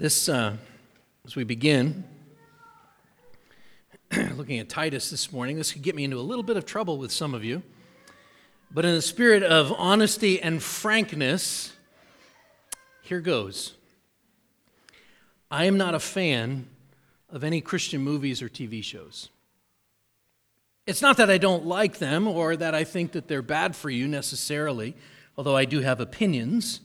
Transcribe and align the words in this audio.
This, 0.00 0.30
uh, 0.30 0.56
as 1.26 1.36
we 1.36 1.44
begin, 1.44 2.04
looking 4.34 4.58
at 4.58 4.70
Titus 4.70 5.10
this 5.10 5.30
morning, 5.30 5.58
this 5.58 5.74
could 5.74 5.82
get 5.82 5.94
me 5.94 6.04
into 6.04 6.16
a 6.16 6.24
little 6.24 6.42
bit 6.42 6.56
of 6.56 6.64
trouble 6.64 6.96
with 6.96 7.12
some 7.12 7.34
of 7.34 7.44
you. 7.44 7.62
But 8.70 8.86
in 8.86 8.94
the 8.94 9.02
spirit 9.02 9.42
of 9.42 9.70
honesty 9.76 10.40
and 10.40 10.62
frankness, 10.62 11.74
here 13.02 13.20
goes. 13.20 13.74
I 15.50 15.66
am 15.66 15.76
not 15.76 15.94
a 15.94 16.00
fan 16.00 16.66
of 17.28 17.44
any 17.44 17.60
Christian 17.60 18.00
movies 18.00 18.40
or 18.40 18.48
TV 18.48 18.82
shows. 18.82 19.28
It's 20.86 21.02
not 21.02 21.18
that 21.18 21.30
I 21.30 21.36
don't 21.36 21.66
like 21.66 21.98
them 21.98 22.26
or 22.26 22.56
that 22.56 22.74
I 22.74 22.84
think 22.84 23.12
that 23.12 23.28
they're 23.28 23.42
bad 23.42 23.76
for 23.76 23.90
you 23.90 24.08
necessarily, 24.08 24.96
although 25.36 25.56
I 25.56 25.66
do 25.66 25.80
have 25.80 26.00
opinions. 26.00 26.80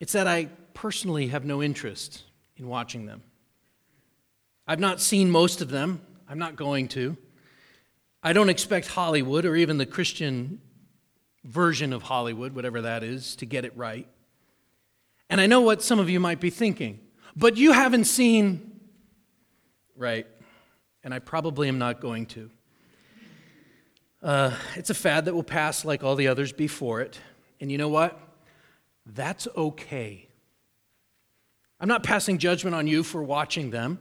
It's 0.00 0.14
that 0.14 0.26
I 0.26 0.48
personally 0.74 1.28
have 1.28 1.44
no 1.44 1.62
interest 1.62 2.24
in 2.56 2.68
watching 2.68 3.06
them. 3.06 3.22
I've 4.66 4.80
not 4.80 5.00
seen 5.00 5.30
most 5.30 5.60
of 5.60 5.70
them. 5.70 6.00
I'm 6.28 6.38
not 6.38 6.56
going 6.56 6.88
to. 6.88 7.16
I 8.22 8.32
don't 8.32 8.50
expect 8.50 8.88
Hollywood 8.88 9.44
or 9.44 9.56
even 9.56 9.78
the 9.78 9.86
Christian 9.86 10.60
version 11.44 11.92
of 11.92 12.02
Hollywood, 12.02 12.54
whatever 12.54 12.82
that 12.82 13.02
is, 13.02 13.34
to 13.36 13.46
get 13.46 13.64
it 13.64 13.76
right. 13.76 14.06
And 15.28 15.40
I 15.40 15.46
know 15.46 15.60
what 15.60 15.82
some 15.82 15.98
of 15.98 16.10
you 16.10 16.20
might 16.20 16.40
be 16.40 16.50
thinking, 16.50 17.00
but 17.34 17.56
you 17.56 17.72
haven't 17.72 18.04
seen, 18.04 18.80
right? 19.96 20.26
And 21.02 21.14
I 21.14 21.18
probably 21.18 21.68
am 21.68 21.78
not 21.78 22.00
going 22.00 22.26
to. 22.26 22.50
Uh, 24.22 24.54
it's 24.76 24.90
a 24.90 24.94
fad 24.94 25.24
that 25.24 25.34
will 25.34 25.42
pass 25.42 25.84
like 25.84 26.04
all 26.04 26.14
the 26.14 26.28
others 26.28 26.52
before 26.52 27.00
it. 27.00 27.18
And 27.60 27.72
you 27.72 27.78
know 27.78 27.88
what? 27.88 28.20
That's 29.06 29.48
okay. 29.56 30.28
I'm 31.80 31.88
not 31.88 32.02
passing 32.02 32.38
judgment 32.38 32.76
on 32.76 32.86
you 32.86 33.02
for 33.02 33.22
watching 33.22 33.70
them. 33.70 33.98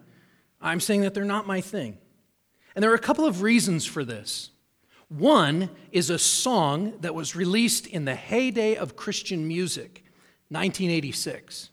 I'm 0.62 0.80
saying 0.80 1.02
that 1.02 1.14
they're 1.14 1.24
not 1.24 1.48
my 1.48 1.62
thing. 1.62 1.98
And 2.76 2.84
there 2.84 2.92
are 2.92 2.96
a 2.96 3.00
couple 3.00 3.26
of 3.26 3.42
reasons 3.42 3.86
for 3.86 4.04
this. 4.04 4.52
One 5.08 5.70
is 5.92 6.10
a 6.10 6.20
song 6.20 6.94
that 7.02 7.16
was 7.16 7.36
released 7.36 7.88
in 7.88 8.06
the 8.06 8.16
heyday 8.16 8.76
of 8.76 8.96
Christian 8.96 9.48
music, 9.48 10.04
1986. 10.50 11.70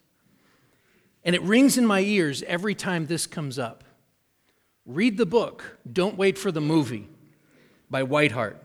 And 1.24 1.34
it 1.34 1.42
rings 1.42 1.76
in 1.76 1.84
my 1.84 2.00
ears 2.00 2.42
every 2.44 2.74
time 2.74 3.06
this 3.06 3.26
comes 3.26 3.58
up. 3.58 3.84
Read 4.86 5.18
the 5.18 5.26
book, 5.26 5.78
Don't 5.92 6.16
Wait 6.16 6.38
for 6.38 6.52
the 6.52 6.60
Movie 6.60 7.08
by 7.90 8.02
Whiteheart. 8.02 8.56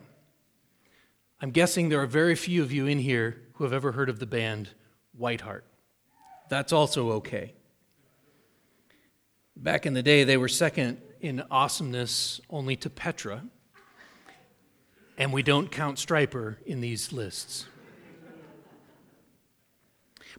I'm 1.41 1.49
guessing 1.49 1.89
there 1.89 2.01
are 2.01 2.07
very 2.07 2.35
few 2.35 2.61
of 2.61 2.71
you 2.71 2.85
in 2.85 2.99
here 2.99 3.41
who 3.55 3.63
have 3.63 3.73
ever 3.73 3.93
heard 3.93 4.09
of 4.09 4.19
the 4.19 4.27
band 4.27 4.69
Whiteheart. 5.19 5.63
That's 6.51 6.73
also 6.73 7.11
okay. 7.13 7.53
Back 9.55 9.85
in 9.85 9.93
the 9.93 10.03
day, 10.03 10.25
they 10.25 10.35
were 10.35 10.49
second 10.49 10.97
in 11.21 11.41
awesomeness 11.49 12.41
only 12.49 12.75
to 12.75 12.89
Petra, 12.89 13.45
and 15.17 15.31
we 15.31 15.43
don't 15.43 15.71
count 15.71 15.97
Stryper 15.97 16.57
in 16.65 16.81
these 16.81 17.13
lists. 17.13 17.67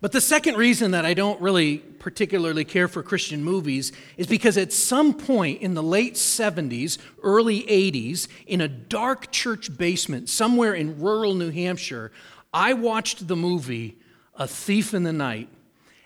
But 0.02 0.12
the 0.12 0.20
second 0.20 0.58
reason 0.58 0.90
that 0.90 1.06
I 1.06 1.14
don't 1.14 1.40
really 1.40 1.78
particularly 1.78 2.66
care 2.66 2.88
for 2.88 3.02
Christian 3.02 3.42
movies 3.42 3.90
is 4.18 4.26
because 4.26 4.58
at 4.58 4.70
some 4.70 5.14
point 5.14 5.62
in 5.62 5.72
the 5.72 5.82
late 5.82 6.16
70s, 6.16 6.98
early 7.22 7.62
80s, 7.62 8.28
in 8.46 8.60
a 8.60 8.68
dark 8.68 9.32
church 9.32 9.78
basement 9.78 10.28
somewhere 10.28 10.74
in 10.74 11.00
rural 11.00 11.32
New 11.34 11.50
Hampshire, 11.50 12.12
I 12.52 12.74
watched 12.74 13.28
the 13.28 13.36
movie 13.36 13.96
A 14.34 14.46
Thief 14.46 14.92
in 14.92 15.04
the 15.04 15.12
Night, 15.14 15.48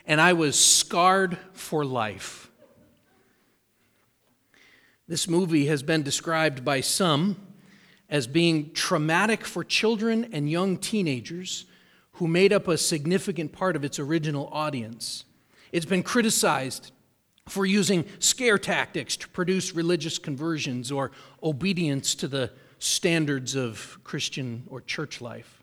and 0.07 0.21
I 0.21 0.33
was 0.33 0.59
scarred 0.59 1.37
for 1.53 1.85
life. 1.85 2.51
This 5.09 5.29
movie 5.29 5.67
has 5.67 5.83
been 5.83 6.03
described 6.03 6.65
by 6.65 6.81
some 6.81 7.37
as 8.09 8.27
being 8.27 8.73
traumatic 8.73 9.45
for 9.45 9.65
children 9.65 10.29
and 10.33 10.51
young 10.51 10.77
teenagers 10.77 11.67
who 12.13 12.27
made 12.27 12.53
up 12.53 12.67
a 12.69 12.79
significant 12.79 13.53
part 13.53 13.77
of 13.77 13.85
its 13.85 13.99
original 13.99 14.49
audience. 14.53 15.25
It's 15.73 15.87
been 15.87 16.03
criticized 16.03 16.93
for 17.49 17.67
using 17.67 18.05
scare 18.19 18.59
tactics 18.59 19.17
to 19.19 19.29
produce 19.29 19.75
religious 19.75 20.19
conversions 20.19 20.91
or 20.91 21.11
obedience 21.43 22.15
to 22.17 22.29
the 22.29 22.51
standards 22.79 23.55
of 23.55 23.99
Christian 24.03 24.65
or 24.69 24.81
church 24.81 25.21
life. 25.21 25.56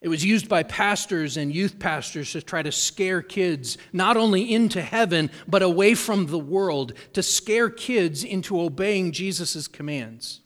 It 0.00 0.08
was 0.08 0.24
used 0.24 0.48
by 0.48 0.62
pastors 0.62 1.36
and 1.36 1.52
youth 1.52 1.78
pastors 1.78 2.32
to 2.32 2.42
try 2.42 2.62
to 2.62 2.70
scare 2.70 3.20
kids 3.20 3.78
not 3.92 4.16
only 4.16 4.52
into 4.52 4.80
heaven, 4.80 5.30
but 5.48 5.62
away 5.62 5.94
from 5.94 6.26
the 6.26 6.38
world, 6.38 6.92
to 7.14 7.22
scare 7.22 7.68
kids 7.68 8.22
into 8.22 8.60
obeying 8.60 9.10
Jesus' 9.10 9.66
commands. 9.66 10.40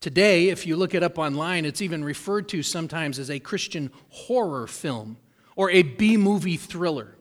Today, 0.00 0.48
if 0.48 0.66
you 0.66 0.76
look 0.76 0.94
it 0.94 1.02
up 1.02 1.16
online, 1.16 1.64
it's 1.64 1.80
even 1.80 2.04
referred 2.04 2.48
to 2.50 2.62
sometimes 2.62 3.18
as 3.18 3.30
a 3.30 3.38
Christian 3.38 3.90
horror 4.10 4.66
film 4.66 5.16
or 5.56 5.70
a 5.70 5.82
B 5.82 6.16
movie 6.16 6.56
thriller. 6.56 7.16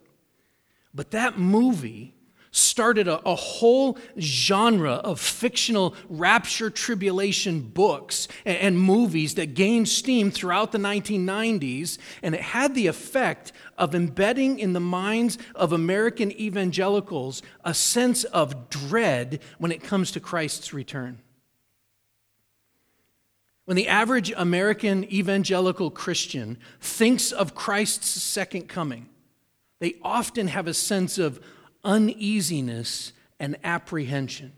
But 0.93 1.11
that 1.11 1.37
movie 1.37 2.15
started 2.51 3.07
a, 3.07 3.19
a, 3.27 3.33
whole 3.33 3.97
genre 4.19 4.91
of 4.91 5.19
fictional 5.19 5.95
rapture 6.09 6.69
tribulation 6.69 7.61
books 7.61 8.27
and, 8.45 8.57
and 8.57 8.79
movies 8.79 9.35
that 9.35 9.53
gained 9.53 9.87
steam 9.87 10.29
throughout 10.29 10.73
the 10.73 10.77
1990s, 10.77 11.97
and 12.21 12.35
it 12.35 12.41
had 12.41 12.75
the 12.75 12.87
effect 12.87 13.53
of 13.77 13.95
embedding 13.95 14.59
in 14.59 14.73
the 14.73 14.81
minds 14.81 15.37
of 15.55 15.71
American 15.71 16.31
evangelicals 16.33 17.41
a 17.63 17.73
sense 17.73 18.25
of 18.25 18.69
dread 18.69 19.39
when 19.57 19.71
it 19.71 19.81
comes 19.81 20.11
to 20.11 20.19
Christ's 20.19 20.73
return. 20.73 21.19
When 23.63 23.77
the 23.77 23.87
average 23.87 24.33
American 24.35 25.05
evangelical 25.05 25.91
Christian 25.91 26.57
thinks 26.81 27.31
of 27.31 27.55
Christ's 27.55 28.09
second 28.09 28.67
coming, 28.67 29.07
they 29.79 29.95
often 30.03 30.47
have 30.47 30.67
a 30.67 30.73
sense 30.73 31.17
of 31.17 31.39
uneasiness 31.83 33.13
and 33.39 33.57
apprehension. 33.63 34.53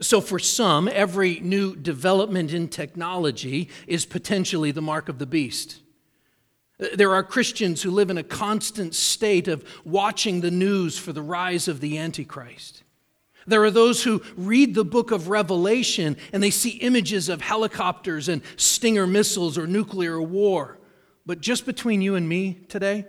So, 0.00 0.20
for 0.20 0.38
some, 0.38 0.88
every 0.88 1.40
new 1.40 1.76
development 1.76 2.54
in 2.54 2.68
technology 2.68 3.68
is 3.86 4.06
potentially 4.06 4.70
the 4.70 4.80
mark 4.80 5.08
of 5.10 5.18
the 5.18 5.26
beast. 5.26 5.80
There 6.94 7.14
are 7.14 7.22
Christians 7.22 7.82
who 7.82 7.90
live 7.90 8.08
in 8.08 8.16
a 8.16 8.22
constant 8.22 8.94
state 8.94 9.46
of 9.48 9.62
watching 9.84 10.40
the 10.40 10.50
news 10.50 10.96
for 10.96 11.12
the 11.12 11.20
rise 11.20 11.68
of 11.68 11.80
the 11.80 11.98
Antichrist. 11.98 12.82
There 13.46 13.62
are 13.64 13.70
those 13.70 14.02
who 14.02 14.22
read 14.36 14.74
the 14.74 14.84
book 14.84 15.10
of 15.10 15.28
Revelation 15.28 16.16
and 16.32 16.42
they 16.42 16.50
see 16.50 16.70
images 16.78 17.28
of 17.28 17.42
helicopters 17.42 18.28
and 18.28 18.40
Stinger 18.56 19.06
missiles 19.06 19.58
or 19.58 19.66
nuclear 19.66 20.20
war. 20.22 20.78
But 21.26 21.40
just 21.40 21.66
between 21.66 22.00
you 22.00 22.14
and 22.14 22.26
me 22.28 22.60
today, 22.68 23.06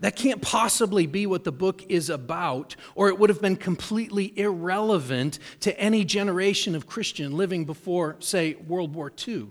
that 0.00 0.14
can't 0.14 0.40
possibly 0.40 1.06
be 1.06 1.26
what 1.26 1.44
the 1.44 1.52
book 1.52 1.84
is 1.88 2.08
about, 2.08 2.76
or 2.94 3.08
it 3.08 3.18
would 3.18 3.30
have 3.30 3.42
been 3.42 3.56
completely 3.56 4.32
irrelevant 4.38 5.38
to 5.60 5.78
any 5.78 6.04
generation 6.04 6.74
of 6.74 6.86
Christian 6.86 7.36
living 7.36 7.64
before, 7.64 8.16
say, 8.20 8.54
World 8.54 8.94
War 8.94 9.12
II. 9.26 9.48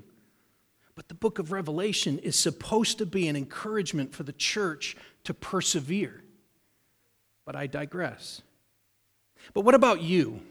But 0.95 1.09
the 1.09 1.13
book 1.13 1.37
of 1.37 1.51
Revelation 1.51 2.17
is 2.19 2.35
supposed 2.35 2.97
to 2.97 3.05
be 3.05 3.27
an 3.27 3.35
encouragement 3.35 4.15
for 4.15 4.23
the 4.23 4.33
church 4.33 4.95
to 5.25 5.33
persevere. 5.33 6.23
But 7.45 7.55
I 7.55 7.67
digress. 7.67 8.41
But 9.53 9.61
what 9.61 9.75
about 9.75 10.01
you? 10.01 10.41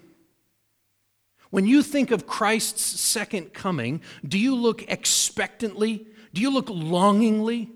When 1.51 1.67
you 1.67 1.83
think 1.83 2.11
of 2.11 2.27
Christ's 2.27 2.83
second 3.01 3.55
coming, 3.55 4.03
do 4.27 4.39
you 4.39 4.55
look 4.55 4.91
expectantly? 4.91 6.07
Do 6.35 6.43
you 6.43 6.51
look 6.51 6.69
longingly? 6.69 7.71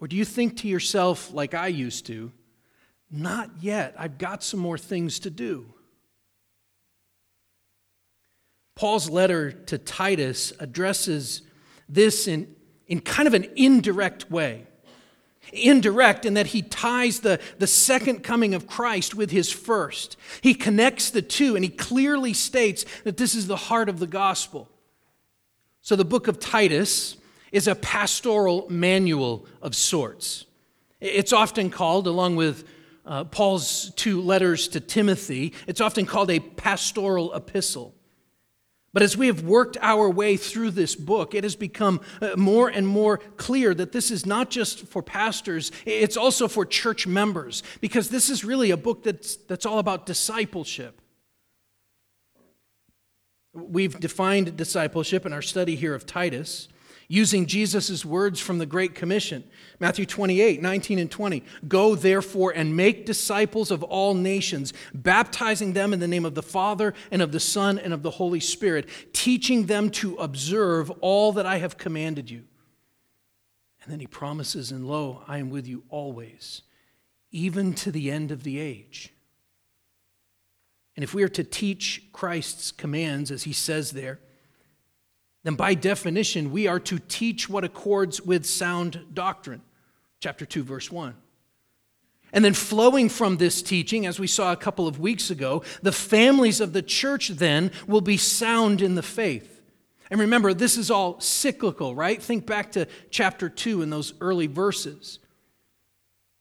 Or 0.00 0.08
do 0.08 0.16
you 0.16 0.24
think 0.24 0.58
to 0.58 0.68
yourself, 0.68 1.32
like 1.32 1.54
I 1.54 1.68
used 1.68 2.06
to, 2.06 2.32
not 3.10 3.50
yet, 3.60 3.94
I've 3.98 4.18
got 4.18 4.42
some 4.42 4.60
more 4.60 4.78
things 4.78 5.20
to 5.20 5.30
do? 5.30 5.66
Paul's 8.74 9.10
letter 9.10 9.50
to 9.50 9.76
Titus 9.76 10.52
addresses 10.60 11.42
this 11.88 12.28
in, 12.28 12.54
in 12.86 13.00
kind 13.00 13.26
of 13.26 13.34
an 13.34 13.50
indirect 13.56 14.30
way. 14.30 14.66
Indirect 15.52 16.24
in 16.24 16.34
that 16.34 16.48
he 16.48 16.62
ties 16.62 17.20
the, 17.20 17.40
the 17.58 17.66
second 17.66 18.22
coming 18.22 18.54
of 18.54 18.68
Christ 18.68 19.16
with 19.16 19.32
his 19.32 19.50
first. 19.50 20.16
He 20.42 20.54
connects 20.54 21.10
the 21.10 21.22
two 21.22 21.56
and 21.56 21.64
he 21.64 21.70
clearly 21.70 22.32
states 22.34 22.84
that 23.02 23.16
this 23.16 23.34
is 23.34 23.48
the 23.48 23.56
heart 23.56 23.88
of 23.88 23.98
the 23.98 24.06
gospel. 24.06 24.68
So 25.80 25.96
the 25.96 26.04
book 26.04 26.28
of 26.28 26.38
Titus 26.38 27.16
is 27.52 27.68
a 27.68 27.74
pastoral 27.74 28.66
manual 28.68 29.46
of 29.62 29.74
sorts. 29.74 30.46
It's 31.00 31.32
often 31.32 31.70
called, 31.70 32.06
along 32.06 32.36
with 32.36 32.64
uh, 33.06 33.24
Paul's 33.24 33.92
two 33.96 34.20
letters 34.20 34.68
to 34.68 34.80
Timothy, 34.80 35.54
it's 35.66 35.80
often 35.80 36.06
called 36.06 36.30
a 36.30 36.40
pastoral 36.40 37.34
epistle. 37.34 37.94
But 38.92 39.02
as 39.02 39.16
we 39.16 39.26
have 39.26 39.42
worked 39.42 39.76
our 39.80 40.10
way 40.10 40.36
through 40.36 40.72
this 40.72 40.96
book, 40.96 41.34
it 41.34 41.44
has 41.44 41.56
become 41.56 42.00
uh, 42.20 42.36
more 42.36 42.68
and 42.68 42.86
more 42.86 43.18
clear 43.36 43.74
that 43.74 43.92
this 43.92 44.10
is 44.10 44.26
not 44.26 44.50
just 44.50 44.86
for 44.86 45.02
pastors, 45.02 45.70
it's 45.84 46.16
also 46.16 46.48
for 46.48 46.64
church 46.64 47.06
members, 47.06 47.62
because 47.80 48.08
this 48.08 48.30
is 48.30 48.44
really 48.44 48.70
a 48.70 48.76
book 48.76 49.02
that's, 49.02 49.36
that's 49.36 49.66
all 49.66 49.78
about 49.78 50.06
discipleship. 50.06 51.00
We've 53.52 53.98
defined 53.98 54.56
discipleship 54.56 55.26
in 55.26 55.32
our 55.32 55.42
study 55.42 55.76
here 55.76 55.94
of 55.94 56.06
Titus 56.06 56.68
using 57.08 57.46
Jesus' 57.46 58.04
words 58.04 58.38
from 58.38 58.58
the 58.58 58.66
Great 58.66 58.94
Commission. 58.94 59.42
Matthew 59.80 60.04
28, 60.04 60.60
19 60.60 60.98
and 60.98 61.10
20. 61.10 61.42
Go 61.66 61.94
therefore 61.94 62.52
and 62.54 62.76
make 62.76 63.06
disciples 63.06 63.70
of 63.70 63.82
all 63.82 64.12
nations, 64.14 64.74
baptizing 64.92 65.72
them 65.72 65.94
in 65.94 66.00
the 66.00 66.08
name 66.08 66.26
of 66.26 66.34
the 66.34 66.42
Father 66.42 66.92
and 67.10 67.22
of 67.22 67.32
the 67.32 67.40
Son 67.40 67.78
and 67.78 67.94
of 67.94 68.02
the 68.02 68.10
Holy 68.10 68.40
Spirit, 68.40 68.88
teaching 69.14 69.66
them 69.66 69.88
to 69.90 70.16
observe 70.16 70.90
all 71.00 71.32
that 71.32 71.46
I 71.46 71.56
have 71.56 71.78
commanded 71.78 72.30
you. 72.30 72.44
And 73.82 73.90
then 73.90 74.00
he 74.00 74.06
promises, 74.06 74.70
and 74.70 74.86
lo, 74.86 75.22
I 75.26 75.38
am 75.38 75.48
with 75.48 75.66
you 75.66 75.84
always, 75.88 76.60
even 77.32 77.72
to 77.74 77.90
the 77.90 78.10
end 78.10 78.30
of 78.30 78.42
the 78.42 78.58
age. 78.60 79.14
And 80.94 81.02
if 81.02 81.14
we 81.14 81.22
are 81.22 81.28
to 81.28 81.44
teach 81.44 82.02
Christ's 82.12 82.70
commands, 82.70 83.30
as 83.30 83.44
he 83.44 83.52
says 83.54 83.92
there, 83.92 84.18
then 85.48 85.54
by 85.54 85.72
definition, 85.72 86.52
we 86.52 86.66
are 86.66 86.78
to 86.80 86.98
teach 86.98 87.48
what 87.48 87.64
accords 87.64 88.20
with 88.20 88.44
sound 88.44 89.06
doctrine. 89.14 89.62
Chapter 90.20 90.44
2, 90.44 90.62
verse 90.62 90.92
1. 90.92 91.14
And 92.34 92.44
then, 92.44 92.52
flowing 92.52 93.08
from 93.08 93.38
this 93.38 93.62
teaching, 93.62 94.04
as 94.04 94.20
we 94.20 94.26
saw 94.26 94.52
a 94.52 94.56
couple 94.56 94.86
of 94.86 95.00
weeks 95.00 95.30
ago, 95.30 95.62
the 95.80 95.90
families 95.90 96.60
of 96.60 96.74
the 96.74 96.82
church 96.82 97.28
then 97.28 97.70
will 97.86 98.02
be 98.02 98.18
sound 98.18 98.82
in 98.82 98.94
the 98.94 99.02
faith. 99.02 99.62
And 100.10 100.20
remember, 100.20 100.52
this 100.52 100.76
is 100.76 100.90
all 100.90 101.18
cyclical, 101.18 101.94
right? 101.94 102.22
Think 102.22 102.44
back 102.44 102.72
to 102.72 102.86
chapter 103.08 103.48
2 103.48 103.80
in 103.80 103.88
those 103.88 104.12
early 104.20 104.48
verses. 104.48 105.18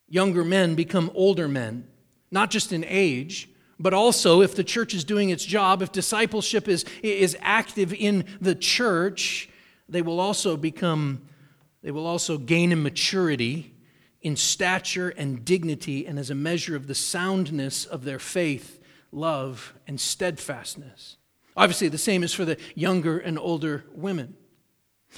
Younger 0.09 0.43
men 0.43 0.75
become 0.75 1.11
older 1.15 1.47
men, 1.47 1.87
not 2.29 2.51
just 2.51 2.73
in 2.73 2.83
age, 2.83 3.47
but 3.79 3.93
also, 3.93 4.41
if 4.41 4.55
the 4.55 4.63
church 4.63 4.93
is 4.93 5.03
doing 5.03 5.29
its 5.29 5.45
job, 5.45 5.81
if 5.81 5.91
discipleship 5.91 6.67
is, 6.67 6.83
is 7.03 7.37
active 7.41 7.93
in 7.93 8.25
the 8.41 8.55
church, 8.55 9.49
they 9.87 10.01
will 10.01 10.19
also 10.19 10.57
become, 10.57 11.21
they 11.83 11.91
will 11.91 12.07
also 12.07 12.37
gain 12.37 12.71
in 12.71 12.81
maturity, 12.81 13.75
in 14.21 14.35
stature 14.35 15.09
and 15.09 15.45
dignity, 15.45 16.07
and 16.07 16.17
as 16.17 16.31
a 16.31 16.35
measure 16.35 16.75
of 16.75 16.87
the 16.87 16.95
soundness 16.95 17.85
of 17.85 18.03
their 18.03 18.19
faith, 18.19 18.81
love, 19.11 19.75
and 19.87 19.99
steadfastness. 19.99 21.17
Obviously, 21.55 21.87
the 21.87 21.97
same 21.97 22.23
is 22.23 22.33
for 22.33 22.45
the 22.45 22.57
younger 22.73 23.19
and 23.19 23.37
older 23.37 23.85
women. 23.93 24.35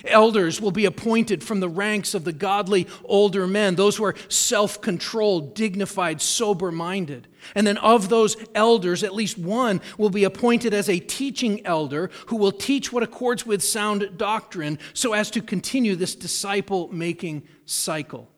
Elders 0.06 0.62
will 0.62 0.72
be 0.72 0.86
appointed 0.86 1.44
from 1.44 1.60
the 1.60 1.70
ranks 1.70 2.14
of 2.14 2.24
the 2.24 2.32
godly 2.32 2.88
older 3.04 3.46
men, 3.48 3.76
those 3.76 3.98
who 3.98 4.06
are 4.06 4.16
self 4.30 4.80
controlled, 4.82 5.54
dignified, 5.56 6.22
sober 6.22 6.72
minded. 6.72 7.28
And 7.54 7.68
then 7.68 7.78
of 7.78 8.10
those 8.10 8.38
elders, 8.56 9.04
at 9.04 9.14
least 9.14 9.38
one 9.38 9.82
will 9.98 10.10
be 10.10 10.24
appointed 10.24 10.74
as 10.74 10.90
a 10.90 11.00
teaching 11.00 11.66
elder 11.66 12.10
who 12.28 12.38
will 12.38 12.52
teach 12.52 12.94
what 12.94 13.04
accords 13.04 13.46
with 13.46 13.64
sound 13.64 14.18
doctrine 14.18 14.80
so 14.94 15.14
as 15.14 15.30
to 15.32 15.42
continue 15.42 15.96
this 15.96 16.16
disciple 16.16 16.90
making 16.94 17.48
cycle. 17.66 18.30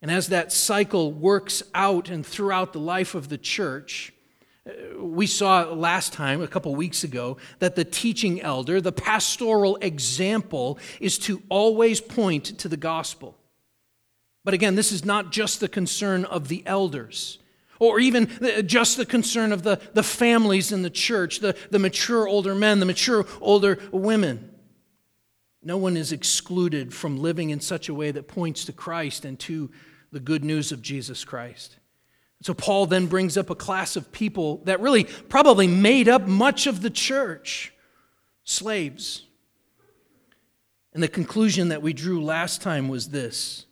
And 0.00 0.10
as 0.10 0.28
that 0.28 0.52
cycle 0.52 1.12
works 1.12 1.62
out 1.74 2.08
and 2.08 2.24
throughout 2.24 2.72
the 2.72 2.78
life 2.78 3.14
of 3.14 3.30
the 3.30 3.38
church, 3.38 4.13
we 4.98 5.26
saw 5.26 5.64
last 5.64 6.12
time, 6.12 6.40
a 6.40 6.48
couple 6.48 6.74
weeks 6.74 7.04
ago, 7.04 7.36
that 7.58 7.76
the 7.76 7.84
teaching 7.84 8.40
elder, 8.40 8.80
the 8.80 8.92
pastoral 8.92 9.76
example, 9.76 10.78
is 11.00 11.18
to 11.18 11.42
always 11.48 12.00
point 12.00 12.58
to 12.58 12.68
the 12.68 12.76
gospel. 12.76 13.36
But 14.42 14.54
again, 14.54 14.74
this 14.74 14.92
is 14.92 15.04
not 15.04 15.32
just 15.32 15.60
the 15.60 15.68
concern 15.68 16.24
of 16.24 16.48
the 16.48 16.62
elders, 16.66 17.38
or 17.78 18.00
even 18.00 18.30
just 18.66 18.96
the 18.96 19.06
concern 19.06 19.52
of 19.52 19.62
the, 19.62 19.80
the 19.92 20.02
families 20.02 20.72
in 20.72 20.82
the 20.82 20.90
church, 20.90 21.40
the, 21.40 21.56
the 21.70 21.78
mature 21.78 22.26
older 22.26 22.54
men, 22.54 22.80
the 22.80 22.86
mature 22.86 23.26
older 23.40 23.78
women. 23.92 24.50
No 25.62 25.76
one 25.76 25.96
is 25.96 26.12
excluded 26.12 26.92
from 26.94 27.18
living 27.18 27.50
in 27.50 27.60
such 27.60 27.88
a 27.88 27.94
way 27.94 28.10
that 28.10 28.28
points 28.28 28.66
to 28.66 28.72
Christ 28.72 29.24
and 29.24 29.38
to 29.40 29.70
the 30.12 30.20
good 30.20 30.44
news 30.44 30.72
of 30.72 30.82
Jesus 30.82 31.24
Christ. 31.24 31.76
So 32.44 32.52
Paul 32.52 32.84
then 32.84 33.06
brings 33.06 33.38
up 33.38 33.48
a 33.48 33.54
class 33.54 33.96
of 33.96 34.12
people 34.12 34.60
that 34.64 34.78
really 34.78 35.04
probably 35.04 35.66
made 35.66 36.10
up 36.10 36.26
much 36.26 36.66
of 36.66 36.82
the 36.82 36.90
church 36.90 37.72
slaves. 38.44 39.22
And 40.92 41.02
the 41.02 41.08
conclusion 41.08 41.68
that 41.70 41.80
we 41.80 41.94
drew 41.94 42.22
last 42.22 42.60
time 42.60 42.88
was 42.88 43.08
this 43.08 43.64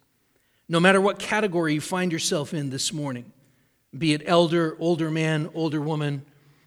no 0.70 0.80
matter 0.80 1.02
what 1.02 1.18
category 1.18 1.74
you 1.74 1.82
find 1.82 2.10
yourself 2.10 2.54
in 2.54 2.70
this 2.70 2.94
morning, 2.94 3.30
be 3.96 4.14
it 4.14 4.22
elder, 4.24 4.74
older 4.80 5.10
man, 5.10 5.50
older 5.52 5.82
woman, 5.82 6.24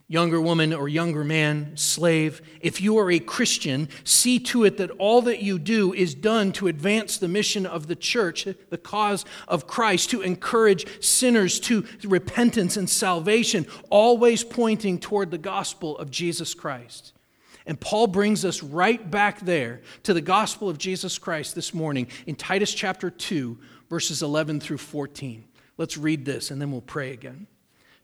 younger 0.07 0.39
woman 0.39 0.71
or 0.71 0.87
younger 0.87 1.23
man, 1.23 1.75
slave, 1.75 2.41
if 2.61 2.79
you 2.79 2.97
are 2.99 3.09
a 3.09 3.19
Christian, 3.19 3.89
see 4.03 4.39
to 4.39 4.63
it 4.63 4.77
that 4.77 4.91
all 4.91 5.23
that 5.23 5.41
you 5.41 5.57
do 5.57 5.93
is 5.93 6.13
done 6.13 6.51
to 6.53 6.67
advance 6.67 7.17
the 7.17 7.27
mission 7.27 7.65
of 7.65 7.87
the 7.87 7.95
church, 7.95 8.47
the 8.69 8.77
cause 8.77 9.25
of 9.47 9.65
Christ, 9.65 10.11
to 10.11 10.21
encourage 10.21 11.03
sinners 11.03 11.59
to 11.61 11.85
repentance 12.03 12.77
and 12.77 12.89
salvation, 12.89 13.65
always 13.89 14.43
pointing 14.43 14.99
toward 14.99 15.31
the 15.31 15.39
gospel 15.39 15.97
of 15.97 16.11
Jesus 16.11 16.53
Christ. 16.53 17.13
And 17.65 17.79
Paul 17.79 18.05
brings 18.05 18.45
us 18.45 18.61
right 18.61 19.09
back 19.09 19.39
there 19.39 19.81
to 20.03 20.13
the 20.13 20.21
gospel 20.21 20.69
of 20.69 20.77
Jesus 20.77 21.17
Christ 21.17 21.55
this 21.55 21.73
morning 21.73 22.07
in 22.27 22.35
Titus 22.35 22.71
chapter 22.71 23.09
2, 23.09 23.57
verses 23.89 24.21
11 24.21 24.59
through 24.59 24.77
14. 24.77 25.43
Let's 25.77 25.97
read 25.97 26.25
this 26.25 26.51
and 26.51 26.61
then 26.61 26.71
we'll 26.71 26.81
pray 26.81 27.11
again. 27.11 27.47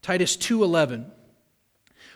Titus 0.01 0.35
2:11 0.35 1.11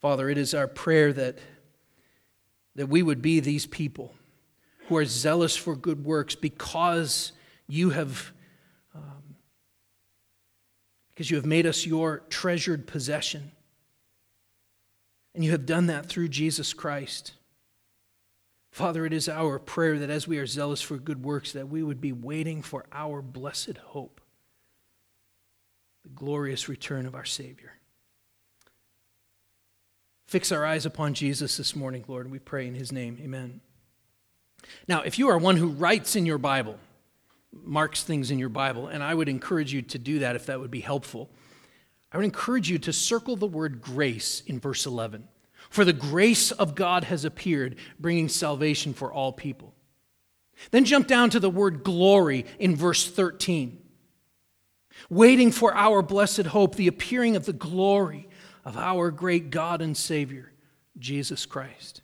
Father, 0.00 0.30
it 0.30 0.38
is 0.38 0.54
our 0.54 0.66
prayer 0.66 1.12
that, 1.12 1.38
that 2.74 2.88
we 2.88 3.02
would 3.02 3.20
be 3.20 3.40
these 3.40 3.66
people 3.66 4.14
who 4.88 4.96
are 4.96 5.04
zealous 5.04 5.56
for 5.56 5.76
good 5.76 6.04
works 6.04 6.34
because 6.34 7.32
you 7.68 7.90
have 7.90 8.32
um, 8.94 9.36
because 11.10 11.30
you 11.30 11.36
have 11.36 11.46
made 11.46 11.66
us 11.66 11.84
your 11.84 12.20
treasured 12.30 12.86
possession. 12.86 13.52
And 15.34 15.44
you 15.44 15.50
have 15.50 15.66
done 15.66 15.86
that 15.86 16.06
through 16.06 16.28
Jesus 16.28 16.72
Christ. 16.72 17.34
Father, 18.70 19.04
it 19.04 19.12
is 19.12 19.28
our 19.28 19.58
prayer 19.58 19.98
that 19.98 20.10
as 20.10 20.26
we 20.26 20.38
are 20.38 20.46
zealous 20.46 20.80
for 20.80 20.96
good 20.96 21.22
works, 21.22 21.52
that 21.52 21.68
we 21.68 21.82
would 21.82 22.00
be 22.00 22.12
waiting 22.12 22.62
for 22.62 22.86
our 22.90 23.20
blessed 23.20 23.76
hope, 23.88 24.20
the 26.02 26.08
glorious 26.08 26.68
return 26.68 27.04
of 27.06 27.14
our 27.14 27.24
Savior. 27.24 27.79
Fix 30.30 30.52
our 30.52 30.64
eyes 30.64 30.86
upon 30.86 31.14
Jesus 31.14 31.56
this 31.56 31.74
morning, 31.74 32.04
Lord, 32.06 32.24
and 32.24 32.32
we 32.32 32.38
pray 32.38 32.68
in 32.68 32.76
his 32.76 32.92
name. 32.92 33.18
Amen. 33.20 33.60
Now, 34.86 35.00
if 35.00 35.18
you 35.18 35.26
are 35.28 35.36
one 35.36 35.56
who 35.56 35.70
writes 35.70 36.14
in 36.14 36.24
your 36.24 36.38
Bible, 36.38 36.78
marks 37.52 38.04
things 38.04 38.30
in 38.30 38.38
your 38.38 38.48
Bible, 38.48 38.86
and 38.86 39.02
I 39.02 39.12
would 39.12 39.28
encourage 39.28 39.72
you 39.72 39.82
to 39.82 39.98
do 39.98 40.20
that 40.20 40.36
if 40.36 40.46
that 40.46 40.60
would 40.60 40.70
be 40.70 40.82
helpful, 40.82 41.30
I 42.12 42.16
would 42.16 42.22
encourage 42.22 42.70
you 42.70 42.78
to 42.78 42.92
circle 42.92 43.34
the 43.34 43.48
word 43.48 43.82
grace 43.82 44.44
in 44.46 44.60
verse 44.60 44.86
11. 44.86 45.26
For 45.68 45.84
the 45.84 45.92
grace 45.92 46.52
of 46.52 46.76
God 46.76 47.02
has 47.02 47.24
appeared, 47.24 47.74
bringing 47.98 48.28
salvation 48.28 48.94
for 48.94 49.12
all 49.12 49.32
people. 49.32 49.74
Then 50.70 50.84
jump 50.84 51.08
down 51.08 51.30
to 51.30 51.40
the 51.40 51.50
word 51.50 51.82
glory 51.82 52.46
in 52.60 52.76
verse 52.76 53.10
13. 53.10 53.82
Waiting 55.08 55.50
for 55.50 55.74
our 55.74 56.02
blessed 56.02 56.46
hope, 56.46 56.76
the 56.76 56.86
appearing 56.86 57.34
of 57.34 57.46
the 57.46 57.52
glory 57.52 58.28
of 58.64 58.76
our 58.76 59.10
great 59.10 59.50
God 59.50 59.80
and 59.80 59.96
Savior, 59.96 60.52
Jesus 60.98 61.46
Christ. 61.46 62.02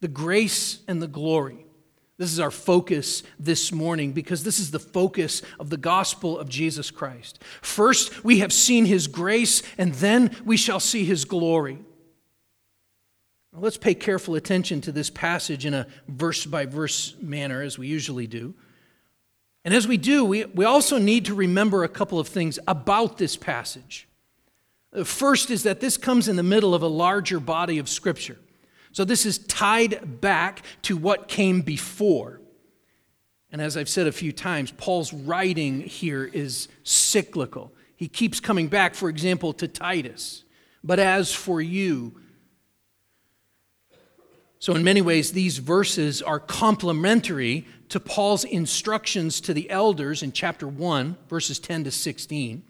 The 0.00 0.08
grace 0.08 0.80
and 0.88 1.00
the 1.00 1.08
glory. 1.08 1.66
This 2.18 2.32
is 2.32 2.40
our 2.40 2.50
focus 2.50 3.22
this 3.38 3.72
morning 3.72 4.12
because 4.12 4.44
this 4.44 4.60
is 4.60 4.70
the 4.70 4.78
focus 4.78 5.42
of 5.58 5.70
the 5.70 5.76
gospel 5.76 6.38
of 6.38 6.48
Jesus 6.48 6.90
Christ. 6.90 7.42
First, 7.62 8.24
we 8.24 8.38
have 8.38 8.52
seen 8.52 8.84
his 8.84 9.08
grace, 9.08 9.62
and 9.78 9.94
then 9.94 10.36
we 10.44 10.56
shall 10.56 10.80
see 10.80 11.04
his 11.04 11.24
glory. 11.24 11.78
Now, 13.52 13.60
Let's 13.60 13.76
pay 13.76 13.94
careful 13.94 14.34
attention 14.34 14.80
to 14.82 14.92
this 14.92 15.10
passage 15.10 15.66
in 15.66 15.74
a 15.74 15.86
verse 16.06 16.46
by 16.46 16.66
verse 16.66 17.16
manner, 17.20 17.62
as 17.62 17.78
we 17.78 17.88
usually 17.88 18.26
do. 18.26 18.54
And 19.64 19.72
as 19.72 19.88
we 19.88 19.96
do, 19.96 20.24
we, 20.24 20.44
we 20.44 20.64
also 20.64 20.98
need 20.98 21.24
to 21.26 21.34
remember 21.34 21.84
a 21.84 21.88
couple 21.88 22.18
of 22.18 22.28
things 22.28 22.58
about 22.66 23.18
this 23.18 23.36
passage. 23.36 24.08
First 25.04 25.50
is 25.50 25.62
that 25.62 25.80
this 25.80 25.96
comes 25.96 26.28
in 26.28 26.36
the 26.36 26.42
middle 26.42 26.74
of 26.74 26.82
a 26.82 26.88
larger 26.88 27.40
body 27.40 27.78
of 27.78 27.88
Scripture. 27.88 28.38
So 28.92 29.04
this 29.04 29.24
is 29.24 29.38
tied 29.38 30.20
back 30.20 30.62
to 30.82 30.96
what 30.96 31.28
came 31.28 31.62
before. 31.62 32.40
And 33.50 33.62
as 33.62 33.76
I've 33.76 33.88
said 33.88 34.06
a 34.06 34.12
few 34.12 34.32
times, 34.32 34.70
Paul's 34.70 35.12
writing 35.12 35.80
here 35.80 36.24
is 36.24 36.68
cyclical. 36.84 37.72
He 37.96 38.08
keeps 38.08 38.38
coming 38.38 38.68
back, 38.68 38.94
for 38.94 39.08
example, 39.08 39.54
to 39.54 39.68
Titus. 39.68 40.44
But 40.84 40.98
as 40.98 41.32
for 41.32 41.60
you, 41.60 42.18
so, 44.58 44.76
in 44.76 44.84
many 44.84 45.00
ways, 45.00 45.32
these 45.32 45.58
verses 45.58 46.22
are 46.22 46.38
complementary 46.38 47.66
to 47.88 47.98
Paul's 47.98 48.44
instructions 48.44 49.40
to 49.40 49.52
the 49.52 49.68
elders 49.68 50.22
in 50.22 50.30
chapter 50.30 50.68
1, 50.68 51.16
verses 51.28 51.58
10 51.58 51.82
to 51.82 51.90
16 51.90 52.62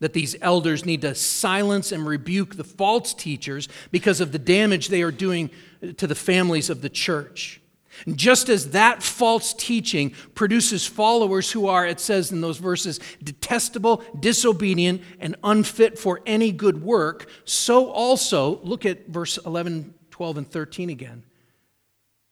that 0.00 0.14
these 0.14 0.34
elders 0.40 0.84
need 0.84 1.02
to 1.02 1.14
silence 1.14 1.92
and 1.92 2.06
rebuke 2.06 2.56
the 2.56 2.64
false 2.64 3.14
teachers 3.14 3.68
because 3.90 4.20
of 4.20 4.32
the 4.32 4.38
damage 4.38 4.88
they 4.88 5.02
are 5.02 5.12
doing 5.12 5.50
to 5.98 6.06
the 6.06 6.14
families 6.14 6.68
of 6.70 6.82
the 6.82 6.88
church. 6.88 7.60
And 8.06 8.16
just 8.16 8.48
as 8.48 8.70
that 8.70 9.02
false 9.02 9.52
teaching 9.52 10.14
produces 10.34 10.86
followers 10.86 11.50
who 11.50 11.66
are, 11.66 11.86
it 11.86 12.00
says 12.00 12.32
in 12.32 12.40
those 12.40 12.58
verses, 12.58 12.98
detestable, 13.22 14.02
disobedient, 14.18 15.02
and 15.18 15.36
unfit 15.44 15.98
for 15.98 16.20
any 16.24 16.50
good 16.50 16.82
work, 16.82 17.28
so 17.44 17.90
also, 17.90 18.60
look 18.62 18.86
at 18.86 19.08
verse 19.08 19.38
11, 19.38 19.94
12, 20.10 20.38
and 20.38 20.50
13 20.50 20.88
again. 20.88 21.24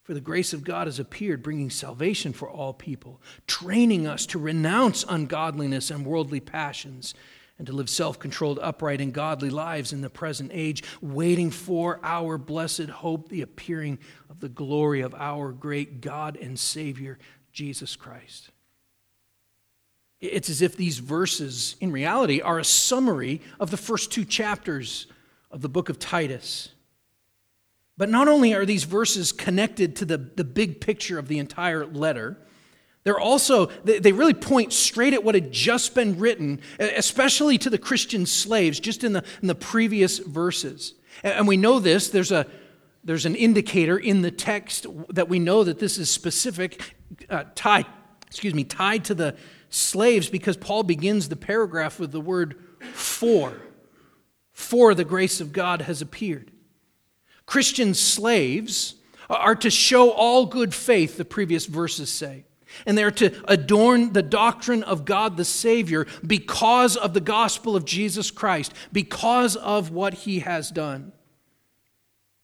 For 0.04 0.14
the 0.14 0.20
grace 0.22 0.54
of 0.54 0.64
God 0.64 0.86
has 0.86 0.98
appeared, 0.98 1.42
bringing 1.42 1.68
salvation 1.68 2.32
for 2.32 2.48
all 2.48 2.72
people, 2.72 3.20
training 3.46 4.06
us 4.06 4.24
to 4.26 4.38
renounce 4.38 5.04
ungodliness 5.06 5.90
and 5.90 6.06
worldly 6.06 6.40
passions 6.40 7.12
and 7.58 7.66
to 7.66 7.72
live 7.72 7.90
self 7.90 8.18
controlled, 8.18 8.58
upright, 8.62 9.00
and 9.00 9.12
godly 9.12 9.50
lives 9.50 9.92
in 9.92 10.00
the 10.00 10.10
present 10.10 10.50
age, 10.54 10.82
waiting 11.00 11.50
for 11.50 12.00
our 12.02 12.38
blessed 12.38 12.88
hope, 12.88 13.28
the 13.28 13.42
appearing 13.42 13.98
of 14.30 14.40
the 14.40 14.48
glory 14.48 15.00
of 15.00 15.14
our 15.14 15.52
great 15.52 16.00
God 16.00 16.36
and 16.36 16.58
Savior, 16.58 17.18
Jesus 17.52 17.96
Christ. 17.96 18.50
It's 20.20 20.50
as 20.50 20.62
if 20.62 20.76
these 20.76 20.98
verses, 20.98 21.76
in 21.80 21.92
reality, 21.92 22.40
are 22.40 22.58
a 22.58 22.64
summary 22.64 23.40
of 23.60 23.70
the 23.70 23.76
first 23.76 24.10
two 24.10 24.24
chapters 24.24 25.06
of 25.50 25.60
the 25.62 25.68
book 25.68 25.88
of 25.88 25.98
Titus. 25.98 26.70
But 27.96 28.08
not 28.08 28.28
only 28.28 28.54
are 28.54 28.66
these 28.66 28.84
verses 28.84 29.32
connected 29.32 29.96
to 29.96 30.04
the, 30.04 30.18
the 30.18 30.44
big 30.44 30.80
picture 30.80 31.18
of 31.18 31.28
the 31.28 31.38
entire 31.38 31.84
letter, 31.84 32.36
they're 33.04 33.18
also, 33.18 33.66
they 33.84 34.12
really 34.12 34.34
point 34.34 34.72
straight 34.72 35.14
at 35.14 35.24
what 35.24 35.34
had 35.34 35.52
just 35.52 35.94
been 35.94 36.18
written, 36.18 36.60
especially 36.78 37.56
to 37.58 37.70
the 37.70 37.78
Christian 37.78 38.26
slaves, 38.26 38.80
just 38.80 39.02
in 39.04 39.12
the, 39.12 39.24
in 39.40 39.48
the 39.48 39.54
previous 39.54 40.18
verses. 40.18 40.94
And 41.22 41.48
we 41.48 41.56
know 41.56 41.78
this, 41.78 42.10
there's, 42.10 42.32
a, 42.32 42.46
there's 43.04 43.24
an 43.24 43.34
indicator 43.34 43.96
in 43.96 44.22
the 44.22 44.30
text 44.30 44.86
that 45.10 45.28
we 45.28 45.38
know 45.38 45.64
that 45.64 45.78
this 45.78 45.96
is 45.96 46.10
specific, 46.10 46.96
uh, 47.30 47.44
tied, 47.54 47.86
excuse 48.26 48.52
me, 48.52 48.64
tied 48.64 49.04
to 49.06 49.14
the 49.14 49.36
slaves 49.70 50.28
because 50.28 50.56
Paul 50.56 50.82
begins 50.82 51.28
the 51.28 51.36
paragraph 51.36 51.98
with 51.98 52.12
the 52.12 52.20
word 52.20 52.56
for. 52.92 53.54
For 54.52 54.94
the 54.94 55.04
grace 55.04 55.40
of 55.40 55.52
God 55.52 55.82
has 55.82 56.02
appeared. 56.02 56.50
Christian 57.46 57.94
slaves 57.94 58.96
are 59.30 59.54
to 59.54 59.70
show 59.70 60.10
all 60.10 60.46
good 60.46 60.74
faith, 60.74 61.16
the 61.16 61.24
previous 61.24 61.66
verses 61.66 62.10
say. 62.12 62.44
And 62.86 62.96
they're 62.96 63.10
to 63.12 63.34
adorn 63.48 64.12
the 64.12 64.22
doctrine 64.22 64.82
of 64.82 65.04
God 65.04 65.36
the 65.36 65.44
Savior 65.44 66.06
because 66.26 66.96
of 66.96 67.14
the 67.14 67.20
gospel 67.20 67.76
of 67.76 67.84
Jesus 67.84 68.30
Christ, 68.30 68.72
because 68.92 69.56
of 69.56 69.90
what 69.90 70.14
he 70.14 70.40
has 70.40 70.70
done. 70.70 71.12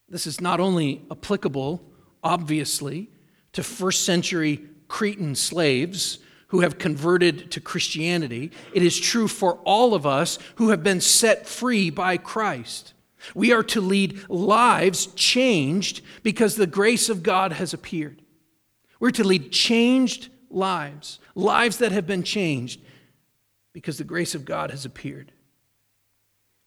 This 0.08 0.26
is 0.26 0.40
not 0.40 0.60
only 0.60 1.02
applicable, 1.10 1.82
obviously, 2.22 3.10
to 3.52 3.62
first 3.62 4.04
century 4.04 4.62
Cretan 4.88 5.34
slaves 5.34 6.18
who 6.48 6.60
have 6.60 6.78
converted 6.78 7.50
to 7.50 7.60
Christianity, 7.60 8.52
it 8.72 8.82
is 8.82 8.98
true 8.98 9.26
for 9.26 9.54
all 9.64 9.94
of 9.94 10.06
us 10.06 10.38
who 10.56 10.70
have 10.70 10.82
been 10.84 11.00
set 11.00 11.48
free 11.48 11.90
by 11.90 12.16
Christ. 12.16 12.94
We 13.34 13.52
are 13.52 13.62
to 13.64 13.80
lead 13.80 14.28
lives 14.28 15.06
changed 15.06 16.02
because 16.22 16.56
the 16.56 16.66
grace 16.66 17.08
of 17.08 17.22
God 17.22 17.52
has 17.52 17.72
appeared. 17.72 18.22
We're 19.00 19.10
to 19.12 19.24
lead 19.24 19.52
changed 19.52 20.30
lives, 20.50 21.18
lives 21.34 21.78
that 21.78 21.92
have 21.92 22.06
been 22.06 22.22
changed 22.22 22.80
because 23.72 23.98
the 23.98 24.04
grace 24.04 24.34
of 24.34 24.44
God 24.44 24.70
has 24.70 24.84
appeared. 24.84 25.32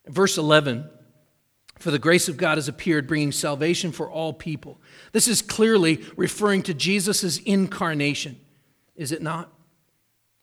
Verse 0.07 0.37
11 0.37 0.89
For 1.79 1.91
the 1.91 1.99
grace 1.99 2.27
of 2.27 2.37
God 2.37 2.57
has 2.57 2.67
appeared, 2.67 3.07
bringing 3.07 3.31
salvation 3.31 3.91
for 3.91 4.09
all 4.09 4.33
people. 4.33 4.79
This 5.11 5.27
is 5.27 5.41
clearly 5.41 6.03
referring 6.15 6.63
to 6.63 6.73
Jesus' 6.73 7.37
incarnation, 7.39 8.39
is 8.95 9.11
it 9.11 9.21
not? 9.21 9.51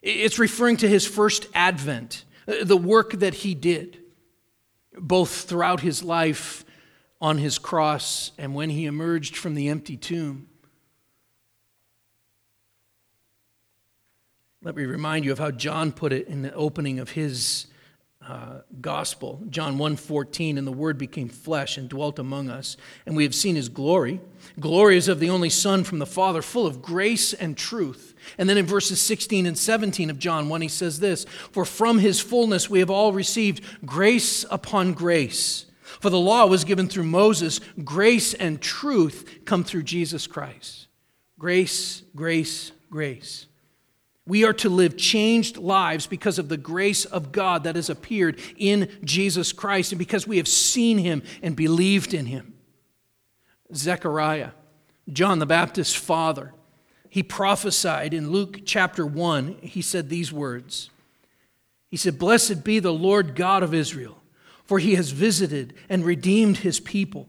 It's 0.03 0.39
referring 0.39 0.77
to 0.79 0.89
his 0.89 1.07
first 1.07 1.47
advent, 1.55 2.25
uh, 2.47 2.65
the 2.65 2.77
work 2.77 3.13
that 3.21 3.35
he 3.35 3.55
did, 3.55 3.99
both 4.93 5.31
throughout 5.31 5.81
his 5.81 6.03
life 6.03 6.65
on 7.21 7.39
his 7.39 7.59
cross 7.59 8.33
and 8.37 8.55
when 8.55 8.69
he 8.69 8.85
emerged 8.85 9.37
from 9.37 9.55
the 9.55 9.69
empty 9.69 9.97
tomb. 9.97 10.49
Let 14.65 14.77
me 14.77 14.87
remind 14.87 15.27
you 15.27 15.33
of 15.33 15.39
how 15.39 15.51
John 15.51 15.93
put 15.93 16.11
it 16.11 16.27
in 16.27 16.41
the 16.41 16.55
opening 16.55 16.99
of 16.99 17.11
his 17.11 17.67
uh, 18.27 18.61
gospel. 18.81 19.43
John 19.51 19.77
1:14 19.77 20.57
and 20.57 20.67
the 20.67 20.73
word 20.73 20.97
became 20.97 21.29
flesh 21.29 21.77
and 21.77 21.87
dwelt 21.87 22.19
among 22.19 22.49
us 22.49 22.79
and 23.05 23.15
we 23.15 23.25
have 23.25 23.35
seen 23.35 23.57
his 23.57 23.69
glory. 23.69 24.23
Glory 24.59 24.97
is 24.97 25.07
of 25.07 25.21
the 25.21 25.29
only 25.29 25.51
son 25.51 25.85
from 25.85 25.99
the 25.99 26.07
father 26.07 26.41
full 26.41 26.67
of 26.67 26.81
grace 26.81 27.35
and 27.35 27.59
truth. 27.59 28.15
And 28.39 28.49
then 28.49 28.57
in 28.57 28.65
verses 28.65 29.03
16 29.03 29.45
and 29.45 29.59
17 29.59 30.09
of 30.09 30.19
John 30.19 30.49
1 30.49 30.63
he 30.63 30.69
says 30.69 30.99
this, 30.99 31.27
for 31.53 31.67
from 31.67 31.99
his 31.99 32.19
fullness 32.19 32.71
we 32.71 32.79
have 32.79 32.89
all 32.89 33.13
received 33.13 33.63
grace 33.85 34.47
upon 34.51 34.95
grace. 34.95 35.67
For 36.01 36.09
the 36.09 36.19
law 36.19 36.47
was 36.47 36.65
given 36.65 36.89
through 36.89 37.05
Moses, 37.05 37.61
grace 37.85 38.33
and 38.33 38.63
truth 38.63 39.41
come 39.45 39.63
through 39.63 39.83
Jesus 39.83 40.27
Christ. 40.27 40.89
Grace, 41.39 42.03
grace, 42.17 42.73
grace. 42.89 43.47
We 44.27 44.45
are 44.45 44.55
to 44.55 44.71
live 44.71 44.97
changed 44.97 45.59
lives 45.59 46.07
because 46.07 46.39
of 46.39 46.49
the 46.49 46.57
grace 46.57 47.05
of 47.05 47.31
God 47.31 47.65
that 47.65 47.77
has 47.77 47.91
appeared 47.91 48.41
in 48.57 48.89
Jesus 49.05 49.53
Christ 49.53 49.93
and 49.93 49.99
because 49.99 50.27
we 50.27 50.39
have 50.39 50.49
seen 50.49 50.99
him 50.99 51.23
and 51.43 51.55
believed 51.55 52.15
in 52.15 52.27
him. 52.27 52.55
Zechariah, 53.75 54.51
John 55.13 55.41
the 55.41 55.47
Baptist's 55.47 55.95
father, 55.95 56.55
he 57.11 57.23
prophesied 57.23 58.15
in 58.15 58.31
Luke 58.31 58.61
chapter 58.65 59.07
1. 59.07 59.59
He 59.61 59.83
said 59.83 60.09
these 60.09 60.33
words 60.33 60.91
He 61.91 61.97
said, 61.97 62.19
Blessed 62.19 62.65
be 62.65 62.79
the 62.79 62.93
Lord 62.93 63.37
God 63.37 63.63
of 63.63 63.75
Israel, 63.75 64.23
for 64.65 64.79
he 64.79 64.95
has 64.95 65.11
visited 65.11 65.75
and 65.91 66.05
redeemed 66.05 66.59
his 66.59 66.81
people 66.81 67.29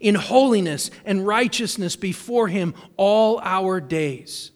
in 0.00 0.14
holiness 0.14 0.90
and 1.04 1.26
righteousness 1.26 1.96
before 1.96 2.48
Him 2.48 2.74
all 2.96 3.40
our 3.42 3.80
days. 3.80 4.50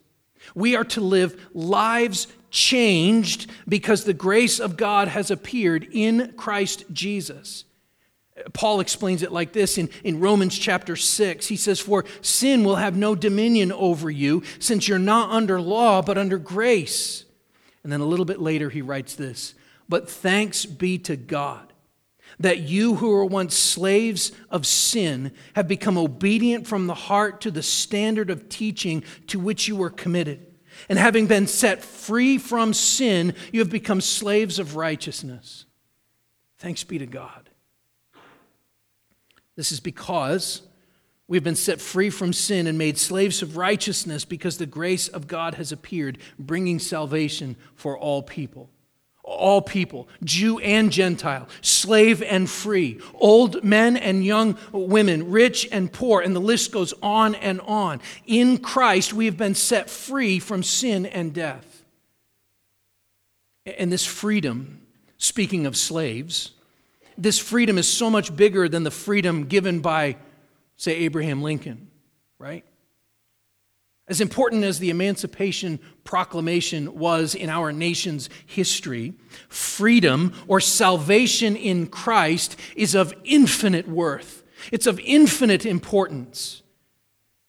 We 0.55 0.77
are 0.77 0.85
to 0.85 1.01
live 1.01 1.49
lives 1.55 2.27
changed 2.51 3.51
because 3.69 4.05
the 4.05 4.15
grace 4.15 4.59
of 4.59 4.77
God 4.77 5.09
has 5.09 5.31
appeared 5.31 5.87
in 5.93 6.33
Christ 6.37 6.85
Jesus. 6.93 7.65
Paul 8.53 8.81
explains 8.81 9.23
it 9.23 9.33
like 9.33 9.53
this 9.53 9.79
in, 9.79 9.91
in 10.05 10.21
Romans 10.21 10.57
chapter 10.57 10.97
6. 10.97 11.47
He 11.47 11.57
says, 11.57 11.81
For 11.81 12.05
sin 12.21 12.65
will 12.65 12.77
have 12.77 12.97
no 12.97 13.15
dominion 13.15 13.73
over 13.73 14.11
you, 14.11 14.43
since 14.59 14.87
you're 14.89 14.99
not 14.99 15.31
under 15.31 15.61
law, 15.61 16.03
but 16.03 16.19
under 16.19 16.39
grace. 16.39 17.25
And 17.83 17.93
then 17.93 18.01
a 18.01 18.07
little 18.07 18.25
bit 18.25 18.41
later, 18.41 18.71
he 18.71 18.83
writes 18.83 19.15
this 19.15 19.55
But 19.89 20.09
thanks 20.09 20.67
be 20.67 20.99
to 20.99 21.17
God 21.17 21.68
that 22.41 22.61
you 22.61 22.97
who 22.97 23.11
were 23.11 23.25
once 23.25 23.57
slaves 23.57 24.33
of 24.51 24.67
sin 24.67 25.33
have 25.55 25.67
become 25.67 25.99
obedient 25.99 26.67
from 26.67 26.87
the 26.87 26.95
heart 26.95 27.41
to 27.43 27.51
the 27.51 27.63
standard 27.63 28.31
of 28.31 28.49
teaching 28.49 29.03
to 29.27 29.41
which 29.41 29.69
you 29.69 29.77
were 29.77 29.91
committed. 29.91 30.45
And 30.89 30.99
having 30.99 31.27
been 31.27 31.47
set 31.47 31.83
free 31.83 32.39
from 32.39 32.73
sin, 32.73 33.35
you 33.53 33.61
have 33.61 33.71
become 33.71 34.01
slaves 34.01 34.59
of 34.59 34.77
righteousness. 34.77 35.67
Thanks 36.59 36.85
be 36.85 36.99
to 36.99 37.07
God. 37.07 37.51
This 39.57 39.73
is 39.73 39.81
because 39.81 40.63
we've 41.27 41.43
been 41.43 41.57
set 41.57 41.81
free 41.81 42.11
from 42.11 42.33
sin 42.33 42.69
and 42.69 42.79
made 42.79 42.97
slaves 42.97 43.43
of 43.43 43.57
righteousness 43.57 44.25
because 44.25 44.59
the 44.59 44.67
grace 44.67 45.09
of 45.09 45.27
God 45.27 45.55
has 45.55 45.73
appeared, 45.73 46.19
bringing 46.39 46.79
salvation 46.79 47.57
for 47.75 47.99
all 47.99 48.23
people 48.23 48.71
all 49.29 49.63
people, 49.63 50.09
Jew 50.25 50.59
and 50.59 50.91
Gentile, 50.91 51.49
slave 51.61 52.23
and 52.23 52.49
free, 52.49 53.01
old 53.15 53.63
men 53.63 53.97
and 53.97 54.25
young 54.25 54.57
women, 54.73 55.31
rich 55.31 55.69
and 55.71 55.93
poor, 55.93 56.21
and 56.21 56.35
the 56.35 56.41
list 56.41 56.73
goes 56.73 56.95
on 57.03 57.35
and 57.37 57.61
on. 57.61 58.01
In 58.27 58.59
Christ, 58.59 59.13
we 59.13 59.27
have 59.27 59.37
been 59.37 59.55
set 59.55 59.91
free 59.91 60.39
from 60.39 60.63
sin 60.63 61.07
and 61.07 61.33
death. 61.33 61.85
And 63.67 63.93
this 63.93 64.07
freedom, 64.07 64.81
speaking 65.19 65.67
of 65.67 65.77
slaves, 65.77 66.53
this 67.19 67.39
freedom 67.39 67.77
is 67.79 67.89
so 67.89 68.09
much 68.09 68.35
bigger 68.35 68.69
than 68.69 68.85
the 68.85 68.91
freedom 68.91 69.45
given 69.45 69.81
by, 69.81 70.17
say, 70.77 70.95
Abraham 70.97 71.43
Lincoln, 71.43 71.91
right? 72.39 72.65
As 74.09 74.21
important 74.21 74.65
as 74.65 74.79
the 74.79 74.91
Emancipation 74.91 75.79
Proclamation 76.05 76.99
was 76.99 77.35
in 77.35 77.51
our 77.51 77.73
nation's 77.73 78.31
history, 78.47 79.13
freedom 79.49 80.33
or 80.47 80.61
salvation 80.61 81.55
in 81.55 81.87
Christ 81.87 82.59
is 82.75 82.95
of 82.95 83.13
infinite 83.25 83.87
worth. 83.87 84.43
It's 84.73 84.87
of 84.87 84.99
infinite 85.01 85.67
importance. 85.67 86.63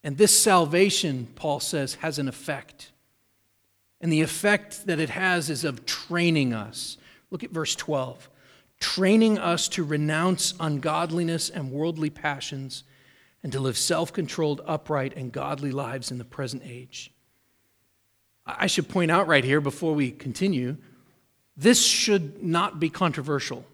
And 0.03 0.17
this 0.17 0.37
salvation, 0.37 1.29
Paul 1.35 1.61
says, 1.61 1.95
has 1.95 2.19
an 2.19 2.27
effect. 2.27 2.91
And 4.01 4.11
the 4.11 4.21
effect 4.21 4.85
that 4.85 4.99
it 4.99 5.09
has 5.09 5.49
is 5.49 5.63
of 5.63 5.85
training 5.85 6.53
us. 6.53 6.97
Look 7.31 7.43
at 7.43 7.51
verse 7.51 7.75
12 7.75 8.29
training 8.79 9.37
us 9.37 9.67
to 9.67 9.83
renounce 9.83 10.53
ungodliness 10.57 11.49
and 11.49 11.69
worldly 11.69 12.09
passions 12.09 12.85
and 13.43 13.51
to 13.51 13.59
live 13.59 13.77
self 13.77 14.11
controlled, 14.11 14.61
upright, 14.65 15.15
and 15.15 15.31
godly 15.31 15.71
lives 15.71 16.11
in 16.11 16.17
the 16.17 16.25
present 16.25 16.63
age. 16.65 17.11
I 18.45 18.67
should 18.67 18.89
point 18.89 19.11
out 19.11 19.27
right 19.27 19.43
here 19.43 19.61
before 19.61 19.93
we 19.93 20.11
continue 20.11 20.77
this 21.59 21.85
should 21.85 22.41
not 22.41 22.79
be 22.79 22.89
controversial. 22.89 23.65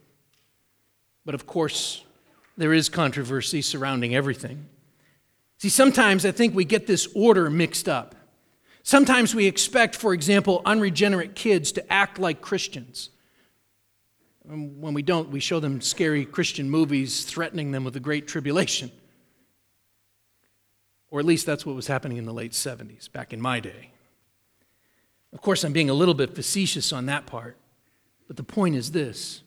But 1.23 1.35
of 1.35 1.45
course, 1.45 2.03
there 2.57 2.73
is 2.73 2.89
controversy 2.89 3.61
surrounding 3.61 4.15
everything. 4.15 4.65
See, 5.59 5.69
sometimes 5.69 6.25
I 6.25 6.31
think 6.31 6.55
we 6.55 6.65
get 6.65 6.87
this 6.87 7.07
order 7.13 7.47
mixed 7.49 7.87
up. 7.87 8.15
Sometimes 8.81 9.35
we 9.35 9.45
expect, 9.45 9.95
for 9.95 10.13
example, 10.15 10.63
unregenerate 10.65 11.35
kids 11.35 11.71
to 11.73 11.93
act 11.93 12.17
like 12.17 12.41
Christians. 12.41 13.11
Um, 14.49 14.81
when 14.81 14.95
we 14.95 15.03
don't, 15.03 15.29
we 15.29 15.39
show 15.39 15.59
them 15.59 15.79
scary 15.79 16.25
Christian 16.25 16.69
movies 16.69 17.23
threatening 17.23 17.71
them 17.71 17.83
with 17.83 17.93
the 17.93 17.99
Great 17.99 18.27
Tribulation. 18.27 18.91
Or 21.15 21.19
at 21.19 21.25
least 21.25 21.45
that's 21.45 21.65
what 21.65 21.77
was 21.77 21.87
happening 21.87 22.17
in 22.17 22.25
the 22.25 22.33
late 22.33 22.51
70s, 22.51 23.09
back 23.09 23.31
in 23.31 23.39
my 23.39 23.61
day. 23.61 23.91
Of 25.31 25.39
course, 25.39 25.63
I'm 25.63 25.71
being 25.71 25.89
a 25.89 25.93
little 25.93 26.13
bit 26.13 26.35
facetious 26.35 26.91
on 26.91 27.05
that 27.05 27.25
part, 27.25 27.55
but 28.27 28.35
the 28.35 28.43
point 28.43 28.75
is 28.75 28.91
this 28.91 29.41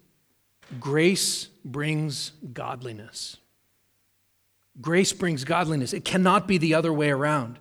grace 0.80 1.48
brings 1.66 2.32
godliness. 2.54 3.36
Grace 4.80 5.12
brings 5.12 5.44
godliness. 5.44 5.92
It 5.92 6.06
cannot 6.06 6.48
be 6.48 6.56
the 6.56 6.72
other 6.72 6.90
way 6.90 7.10
around. 7.10 7.58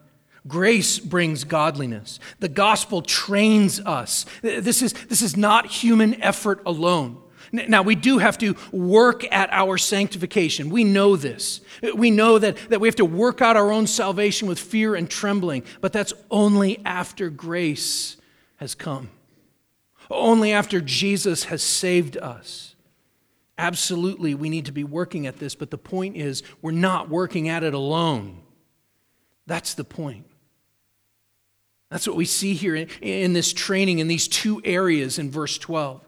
Grace 0.47 0.99
brings 0.99 1.43
godliness. 1.43 2.17
The 2.39 2.47
gospel 2.47 3.01
trains 3.01 3.81
us. 3.81 4.25
This 4.41 4.81
is, 4.81 4.93
this 4.93 5.21
is 5.21 5.35
not 5.35 5.65
human 5.65 6.23
effort 6.23 6.61
alone. 6.65 7.21
Now, 7.51 7.81
we 7.81 7.95
do 7.95 8.17
have 8.17 8.37
to 8.39 8.55
work 8.71 9.23
at 9.31 9.49
our 9.51 9.77
sanctification. 9.77 10.69
We 10.69 10.83
know 10.83 11.15
this. 11.15 11.61
We 11.95 12.11
know 12.11 12.39
that, 12.39 12.57
that 12.69 12.81
we 12.81 12.87
have 12.87 12.95
to 12.97 13.05
work 13.05 13.41
out 13.41 13.55
our 13.55 13.71
own 13.71 13.87
salvation 13.87 14.47
with 14.47 14.59
fear 14.59 14.95
and 14.95 15.09
trembling, 15.09 15.63
but 15.81 15.93
that's 15.93 16.13
only 16.29 16.81
after 16.85 17.29
grace 17.29 18.17
has 18.57 18.75
come, 18.75 19.09
only 20.09 20.51
after 20.51 20.81
Jesus 20.81 21.45
has 21.45 21.63
saved 21.63 22.17
us. 22.17 22.75
Absolutely, 23.57 24.35
we 24.35 24.49
need 24.49 24.65
to 24.65 24.71
be 24.71 24.83
working 24.83 25.25
at 25.25 25.37
this, 25.37 25.55
but 25.55 25.71
the 25.71 25.77
point 25.77 26.15
is, 26.15 26.43
we're 26.61 26.71
not 26.71 27.09
working 27.09 27.49
at 27.49 27.63
it 27.63 27.73
alone. 27.73 28.41
That's 29.47 29.73
the 29.73 29.83
point. 29.83 30.25
That's 31.89 32.05
what 32.05 32.17
we 32.17 32.25
see 32.25 32.53
here 32.53 32.75
in, 32.75 32.89
in 33.01 33.33
this 33.33 33.53
training 33.53 33.99
in 33.99 34.07
these 34.07 34.27
two 34.27 34.61
areas 34.63 35.17
in 35.17 35.31
verse 35.31 35.57
12. 35.57 36.06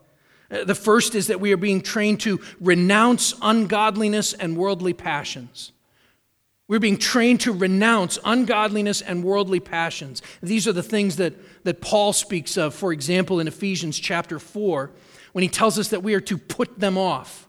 Uh, 0.51 0.63
the 0.63 0.75
first 0.75 1.15
is 1.15 1.27
that 1.27 1.39
we 1.39 1.51
are 1.53 1.57
being 1.57 1.81
trained 1.81 2.19
to 2.21 2.39
renounce 2.59 3.33
ungodliness 3.41 4.33
and 4.33 4.57
worldly 4.57 4.93
passions. 4.93 5.71
We're 6.67 6.79
being 6.79 6.97
trained 6.97 7.41
to 7.41 7.51
renounce 7.51 8.19
ungodliness 8.23 9.01
and 9.01 9.23
worldly 9.23 9.59
passions. 9.59 10.21
These 10.41 10.67
are 10.67 10.71
the 10.71 10.83
things 10.83 11.15
that, 11.15 11.33
that 11.63 11.81
Paul 11.81 12.13
speaks 12.13 12.57
of, 12.57 12.75
for 12.75 12.93
example, 12.93 13.39
in 13.39 13.47
Ephesians 13.47 13.99
chapter 13.99 14.37
4, 14.37 14.91
when 15.33 15.41
he 15.41 15.49
tells 15.49 15.79
us 15.79 15.89
that 15.89 16.03
we 16.03 16.13
are 16.13 16.21
to 16.21 16.37
put 16.37 16.79
them 16.79 16.97
off. 16.97 17.47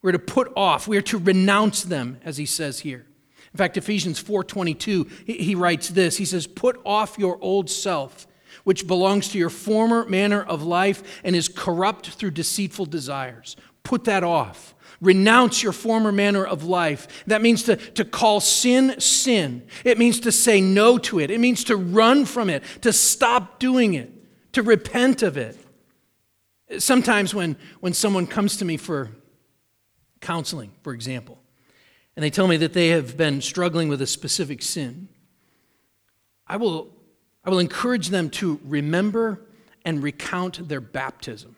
We're 0.00 0.12
to 0.12 0.18
put 0.18 0.52
off, 0.56 0.88
we 0.88 0.96
are 0.96 1.02
to 1.02 1.18
renounce 1.18 1.82
them, 1.82 2.18
as 2.24 2.36
he 2.36 2.46
says 2.46 2.80
here. 2.80 3.06
In 3.54 3.58
fact, 3.58 3.76
Ephesians 3.76 4.18
4:22, 4.18 5.08
he 5.26 5.54
writes 5.54 5.88
this. 5.88 6.16
He 6.16 6.24
says, 6.24 6.46
"Put 6.46 6.80
off 6.84 7.16
your 7.18 7.38
old 7.40 7.70
self, 7.70 8.26
which 8.64 8.86
belongs 8.86 9.28
to 9.28 9.38
your 9.38 9.50
former 9.50 10.04
manner 10.06 10.42
of 10.42 10.62
life 10.62 11.20
and 11.22 11.36
is 11.36 11.48
corrupt 11.48 12.10
through 12.10 12.32
deceitful 12.32 12.86
desires. 12.86 13.56
Put 13.82 14.04
that 14.04 14.24
off. 14.24 14.74
Renounce 15.00 15.62
your 15.62 15.72
former 15.72 16.12
manner 16.12 16.44
of 16.44 16.64
life. 16.64 17.24
That 17.26 17.42
means 17.42 17.64
to, 17.64 17.76
to 17.76 18.04
call 18.04 18.40
sin 18.40 18.98
sin. 19.00 19.66
It 19.84 19.98
means 19.98 20.20
to 20.20 20.32
say 20.32 20.60
no 20.60 20.98
to 20.98 21.20
it. 21.20 21.30
It 21.30 21.40
means 21.40 21.64
to 21.64 21.76
run 21.76 22.24
from 22.24 22.48
it, 22.48 22.62
to 22.80 22.92
stop 22.92 23.58
doing 23.58 23.94
it, 23.94 24.10
to 24.52 24.62
repent 24.62 25.22
of 25.22 25.36
it. 25.36 25.58
Sometimes 26.78 27.34
when, 27.34 27.56
when 27.80 27.92
someone 27.92 28.26
comes 28.26 28.56
to 28.56 28.64
me 28.64 28.78
for 28.78 29.10
counseling, 30.20 30.72
for 30.82 30.94
example, 30.94 31.38
and 32.16 32.22
they 32.22 32.30
tell 32.30 32.48
me 32.48 32.56
that 32.58 32.72
they 32.72 32.88
have 32.88 33.16
been 33.16 33.42
struggling 33.42 33.88
with 33.88 34.00
a 34.00 34.06
specific 34.06 34.62
sin, 34.62 35.08
I 36.46 36.56
will 36.56 36.93
I 37.44 37.50
will 37.50 37.58
encourage 37.58 38.08
them 38.08 38.30
to 38.30 38.60
remember 38.64 39.40
and 39.84 40.02
recount 40.02 40.68
their 40.68 40.80
baptism. 40.80 41.56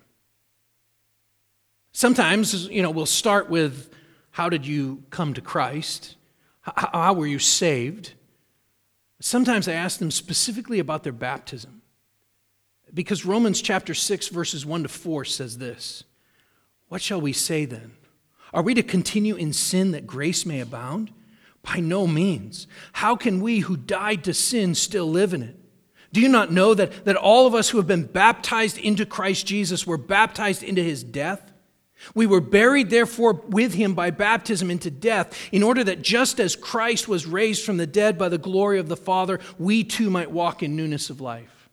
Sometimes, 1.93 2.69
you 2.69 2.83
know, 2.83 2.91
we'll 2.91 3.07
start 3.07 3.49
with 3.49 3.91
how 4.33 4.49
did 4.49 4.67
you 4.67 5.03
come 5.11 5.33
to 5.35 5.41
Christ? 5.41 6.17
How, 6.61 6.91
how 6.93 7.13
were 7.15 7.27
you 7.27 7.39
saved? 7.39 8.13
Sometimes 9.21 9.67
I 9.67 9.73
ask 9.73 9.99
them 9.99 10.11
specifically 10.11 10.79
about 10.79 11.05
their 11.05 11.13
baptism. 11.13 11.81
Because 12.93 13.25
Romans 13.25 13.63
chapter 13.63 13.95
6, 13.95 14.29
verses 14.29 14.67
1 14.67 14.83
to 14.83 14.89
4 14.89 15.25
says 15.25 15.59
this 15.59 16.05
What 16.89 17.01
shall 17.01 17.21
we 17.21 17.33
say 17.33 17.65
then? 17.65 17.93
Are 18.53 18.63
we 18.63 18.75
to 18.75 18.83
continue 18.83 19.35
in 19.35 19.53
sin 19.53 19.93
that 19.93 20.07
grace 20.07 20.47
may 20.47 20.61
abound? 20.61 21.13
By 21.63 21.81
no 21.81 22.07
means. 22.07 22.69
How 22.93 23.17
can 23.17 23.41
we 23.41 23.61
who 23.61 23.77
died 23.77 24.23
to 24.25 24.35
sin 24.35 24.75
still 24.75 25.11
live 25.11 25.35
in 25.35 25.43
it? 25.43 25.56
Do 26.17 26.23
you 26.23 26.29
not 26.31 26.51
know 26.51 26.73
that, 26.73 27.05
that 27.05 27.17
all 27.17 27.47
of 27.47 27.55
us 27.55 27.69
who 27.69 27.77
have 27.77 27.87
been 27.87 28.07
baptized 28.07 28.79
into 28.79 29.05
Christ 29.05 29.47
Jesus 29.47 29.87
were 29.87 29.99
baptized 29.99 30.63
into 30.63 30.83
his 30.83 31.05
death? 31.05 31.53
We 32.15 32.25
were 32.25 32.41
buried, 32.41 32.89
therefore, 32.89 33.35
with 33.35 33.75
him 33.75 33.93
by 33.93 34.13
baptism 34.13 34.71
into 34.71 34.91
death, 34.91 35.39
in 35.53 35.63
order 35.63 35.85
that 35.85 36.01
just 36.01 36.41
as 36.41 36.57
Christ 36.57 37.07
was 37.07 37.27
raised 37.27 37.67
from 37.67 37.77
the 37.77 37.87
dead 37.87 38.17
by 38.17 38.31
the 38.31 38.39
glory 38.39 38.79
of 38.79 38.89
the 38.89 38.97
Father, 38.97 39.41
we 39.59 39.85
too 39.85 40.09
might 40.09 40.31
walk 40.31 40.63
in 40.63 40.75
newness 40.75 41.11
of 41.11 41.21
life. 41.21 41.69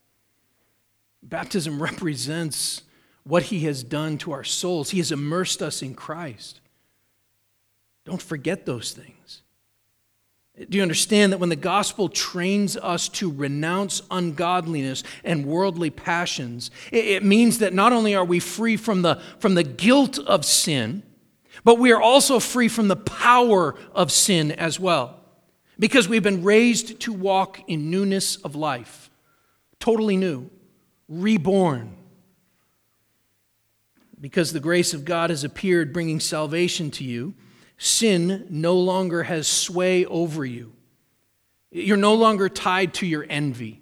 Baptism 1.23 1.81
represents 1.81 2.81
what 3.23 3.43
he 3.43 3.61
has 3.61 3.81
done 3.81 4.17
to 4.17 4.33
our 4.33 4.43
souls. 4.43 4.89
He 4.89 4.97
has 4.97 5.13
immersed 5.13 5.61
us 5.61 5.81
in 5.81 5.95
Christ. 5.95 6.59
Don't 8.03 8.21
forget 8.21 8.65
those 8.65 8.91
things. 8.91 9.42
Do 10.55 10.77
you 10.77 10.83
understand 10.83 11.33
that 11.33 11.39
when 11.39 11.49
the 11.49 11.55
gospel 11.55 12.09
trains 12.09 12.77
us 12.77 13.09
to 13.09 13.31
renounce 13.31 14.03
ungodliness 14.11 15.03
and 15.23 15.47
worldly 15.47 15.89
passions, 15.89 16.69
it 16.91 17.23
means 17.23 17.57
that 17.59 17.73
not 17.73 17.91
only 17.91 18.13
are 18.13 18.23
we 18.23 18.39
free 18.39 18.77
from 18.77 19.01
the, 19.01 19.19
from 19.39 19.55
the 19.55 19.63
guilt 19.63 20.19
of 20.19 20.45
sin, 20.45 21.01
but 21.63 21.79
we 21.79 21.91
are 21.91 22.01
also 22.01 22.39
free 22.39 22.67
from 22.67 22.87
the 22.87 22.95
power 22.95 23.73
of 23.95 24.11
sin 24.11 24.51
as 24.51 24.79
well. 24.79 25.19
Because 25.79 26.07
we've 26.07 26.23
been 26.23 26.43
raised 26.43 26.99
to 27.01 27.13
walk 27.13 27.59
in 27.67 27.89
newness 27.89 28.35
of 28.37 28.55
life, 28.55 29.09
totally 29.79 30.17
new, 30.17 30.51
reborn. 31.07 31.97
Because 34.21 34.53
the 34.53 34.59
grace 34.59 34.93
of 34.93 35.03
God 35.03 35.31
has 35.31 35.43
appeared, 35.43 35.93
bringing 35.93 36.19
salvation 36.19 36.91
to 36.91 37.03
you, 37.03 37.33
sin 37.77 38.45
no 38.49 38.75
longer 38.75 39.23
has 39.23 39.47
sway 39.47 40.05
over 40.05 40.45
you. 40.45 40.73
You're 41.71 41.97
no 41.97 42.13
longer 42.13 42.49
tied 42.49 42.93
to 42.95 43.05
your 43.05 43.25
envy. 43.29 43.81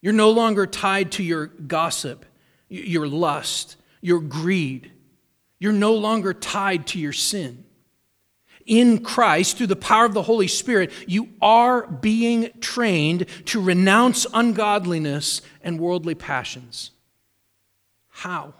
You're 0.00 0.12
no 0.12 0.30
longer 0.30 0.66
tied 0.66 1.12
to 1.12 1.22
your 1.22 1.46
gossip, 1.46 2.26
your 2.68 3.06
lust, 3.06 3.76
your 4.00 4.20
greed. 4.20 4.92
You're 5.58 5.72
no 5.72 5.94
longer 5.94 6.34
tied 6.34 6.86
to 6.88 6.98
your 6.98 7.12
sin. 7.12 7.64
In 8.66 9.04
Christ, 9.04 9.56
through 9.56 9.68
the 9.68 9.76
power 9.76 10.04
of 10.04 10.14
the 10.14 10.22
Holy 10.22 10.48
Spirit, 10.48 10.92
you 11.06 11.28
are 11.40 11.86
being 11.86 12.50
trained 12.60 13.26
to 13.46 13.60
renounce 13.60 14.26
ungodliness 14.34 15.40
and 15.62 15.78
worldly 15.78 16.16
passions. 16.16 16.90
How? 18.08 18.54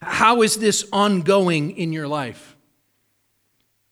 How 0.00 0.42
is 0.42 0.56
this 0.56 0.84
ongoing 0.92 1.76
in 1.76 1.92
your 1.92 2.08
life? 2.08 2.56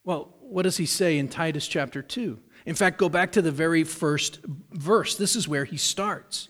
Well, 0.05 0.35
what 0.41 0.63
does 0.63 0.77
he 0.77 0.87
say 0.87 1.19
in 1.19 1.29
Titus 1.29 1.67
chapter 1.67 2.03
2? 2.03 2.39
In 2.65 2.75
fact, 2.75 2.99
go 2.99 3.09
back 3.09 3.33
to 3.33 3.43
the 3.43 3.53
very 3.53 3.85
first 3.85 4.41
verse. 4.73 5.17
This 5.17 5.37
is 5.37 5.49
where 5.49 5.65
he 5.65 5.77
starts. 5.77 6.49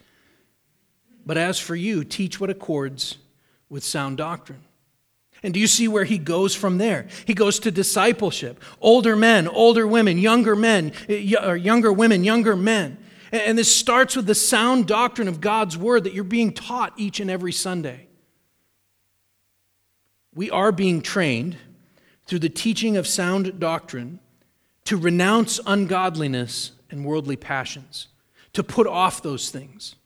But 1.25 1.37
as 1.39 1.59
for 1.59 1.75
you, 1.75 2.05
teach 2.05 2.41
what 2.41 2.51
accords 2.51 3.19
with 3.69 3.83
sound 3.83 4.17
doctrine. 4.19 4.63
And 5.43 5.53
do 5.53 5.61
you 5.61 5.67
see 5.67 5.89
where 5.89 6.05
he 6.05 6.19
goes 6.19 6.55
from 6.55 6.79
there? 6.79 7.09
He 7.27 7.35
goes 7.35 7.59
to 7.61 7.71
discipleship. 7.71 8.63
Older 8.81 9.17
men, 9.17 9.47
older 9.49 9.87
women, 9.87 10.19
younger 10.19 10.57
men, 10.57 10.93
or 11.43 11.57
younger 11.57 11.93
women, 11.93 12.25
younger 12.25 12.57
men. 12.57 12.99
And 13.33 13.59
this 13.59 13.75
starts 13.75 14.17
with 14.17 14.27
the 14.27 14.35
sound 14.35 14.87
doctrine 14.87 15.29
of 15.29 15.41
God's 15.41 15.77
word 15.77 16.05
that 16.05 16.15
you're 16.15 16.25
being 16.25 16.53
taught 16.53 16.95
each 16.97 17.21
and 17.21 17.31
every 17.31 17.53
Sunday 17.53 18.07
we 20.37 20.51
are 20.51 20.71
being 20.71 21.01
trained 21.01 21.57
through 22.27 22.41
the 22.41 22.49
teaching 22.51 22.97
of 22.97 23.07
sound 23.07 23.59
doctrine 23.59 24.21
to 24.85 24.97
renounce 24.97 25.59
ungodliness 25.67 26.73
and 26.91 27.05
worldly 27.05 27.37
passions, 27.37 28.09
to 28.53 28.63
put 28.63 28.87
off 28.87 29.23
those 29.23 29.51
things. 29.51 29.97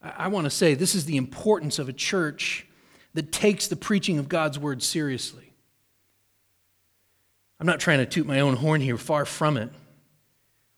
I 0.00 0.28
want 0.28 0.44
to 0.44 0.50
say 0.50 0.74
this 0.74 0.94
is 0.94 1.04
the 1.04 1.16
importance 1.16 1.78
of 1.78 1.88
a 1.88 1.92
church 1.92 2.66
that 3.12 3.32
takes 3.32 3.66
the 3.66 3.76
preaching 3.76 4.18
of 4.18 4.28
God's 4.28 4.58
word 4.58 4.82
seriously. 4.82 5.52
I'm 7.58 7.66
not 7.66 7.80
trying 7.80 7.98
to 7.98 8.06
toot 8.06 8.26
my 8.26 8.40
own 8.40 8.56
horn 8.56 8.80
here, 8.80 8.96
far 8.96 9.24
from 9.24 9.56
it. 9.56 9.70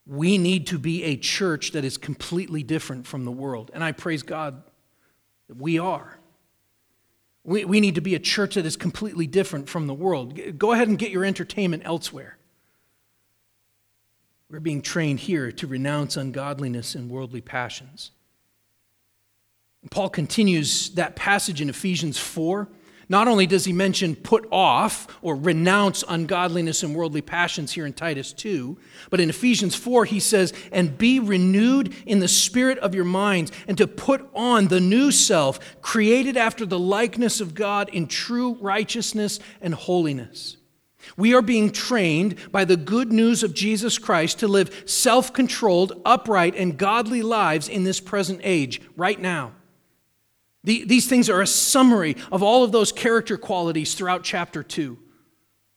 We 0.05 0.37
need 0.37 0.67
to 0.67 0.79
be 0.79 1.03
a 1.03 1.15
church 1.15 1.71
that 1.71 1.85
is 1.85 1.97
completely 1.97 2.63
different 2.63 3.05
from 3.05 3.23
the 3.23 3.31
world, 3.31 3.71
and 3.73 3.83
I 3.83 3.91
praise 3.93 4.23
God 4.23 4.63
that 5.47 5.57
we 5.57 5.77
are. 5.77 6.17
We, 7.43 7.65
we 7.65 7.79
need 7.81 7.95
to 7.95 8.01
be 8.01 8.15
a 8.15 8.19
church 8.19 8.55
that 8.55 8.65
is 8.65 8.75
completely 8.75 9.27
different 9.27 9.69
from 9.69 9.87
the 9.87 9.93
world. 9.93 10.57
Go 10.57 10.71
ahead 10.71 10.87
and 10.87 10.97
get 10.97 11.11
your 11.11 11.25
entertainment 11.25 11.83
elsewhere. 11.85 12.37
We're 14.49 14.59
being 14.59 14.81
trained 14.81 15.21
here 15.21 15.51
to 15.51 15.67
renounce 15.67 16.15
ungodliness 16.15 16.95
and 16.95 17.09
worldly 17.09 17.41
passions. 17.41 18.11
Paul 19.89 20.09
continues 20.09 20.91
that 20.91 21.15
passage 21.15 21.59
in 21.59 21.69
Ephesians 21.69 22.17
4 22.17 22.69
not 23.09 23.27
only 23.27 23.45
does 23.45 23.65
he 23.65 23.73
mention 23.73 24.15
put 24.15 24.47
off 24.51 25.07
or 25.21 25.35
renounce 25.35 26.03
ungodliness 26.07 26.83
and 26.83 26.95
worldly 26.95 27.21
passions 27.21 27.71
here 27.71 27.85
in 27.85 27.93
Titus 27.93 28.33
2, 28.33 28.77
but 29.09 29.19
in 29.19 29.29
Ephesians 29.29 29.75
4 29.75 30.05
he 30.05 30.19
says, 30.19 30.53
and 30.71 30.97
be 30.97 31.19
renewed 31.19 31.93
in 32.05 32.19
the 32.19 32.27
spirit 32.27 32.77
of 32.79 32.95
your 32.95 33.05
minds, 33.05 33.51
and 33.67 33.77
to 33.77 33.87
put 33.87 34.29
on 34.33 34.67
the 34.67 34.79
new 34.79 35.11
self, 35.11 35.81
created 35.81 36.37
after 36.37 36.65
the 36.65 36.79
likeness 36.79 37.41
of 37.41 37.53
God 37.53 37.89
in 37.89 38.07
true 38.07 38.53
righteousness 38.61 39.39
and 39.61 39.73
holiness. 39.73 40.57
We 41.17 41.33
are 41.33 41.41
being 41.41 41.71
trained 41.71 42.51
by 42.51 42.65
the 42.65 42.77
good 42.77 43.11
news 43.11 43.43
of 43.43 43.53
Jesus 43.53 43.97
Christ 43.97 44.39
to 44.39 44.47
live 44.47 44.83
self 44.85 45.33
controlled, 45.33 46.01
upright, 46.05 46.55
and 46.55 46.77
godly 46.77 47.21
lives 47.21 47.67
in 47.67 47.83
this 47.83 47.99
present 47.99 48.39
age, 48.43 48.81
right 48.95 49.19
now. 49.19 49.51
The, 50.63 50.85
these 50.85 51.07
things 51.07 51.29
are 51.29 51.41
a 51.41 51.47
summary 51.47 52.15
of 52.31 52.41
all 52.41 52.63
of 52.63 52.71
those 52.71 52.91
character 52.91 53.37
qualities 53.37 53.95
throughout 53.95 54.23
chapter 54.23 54.63
2, 54.63 54.97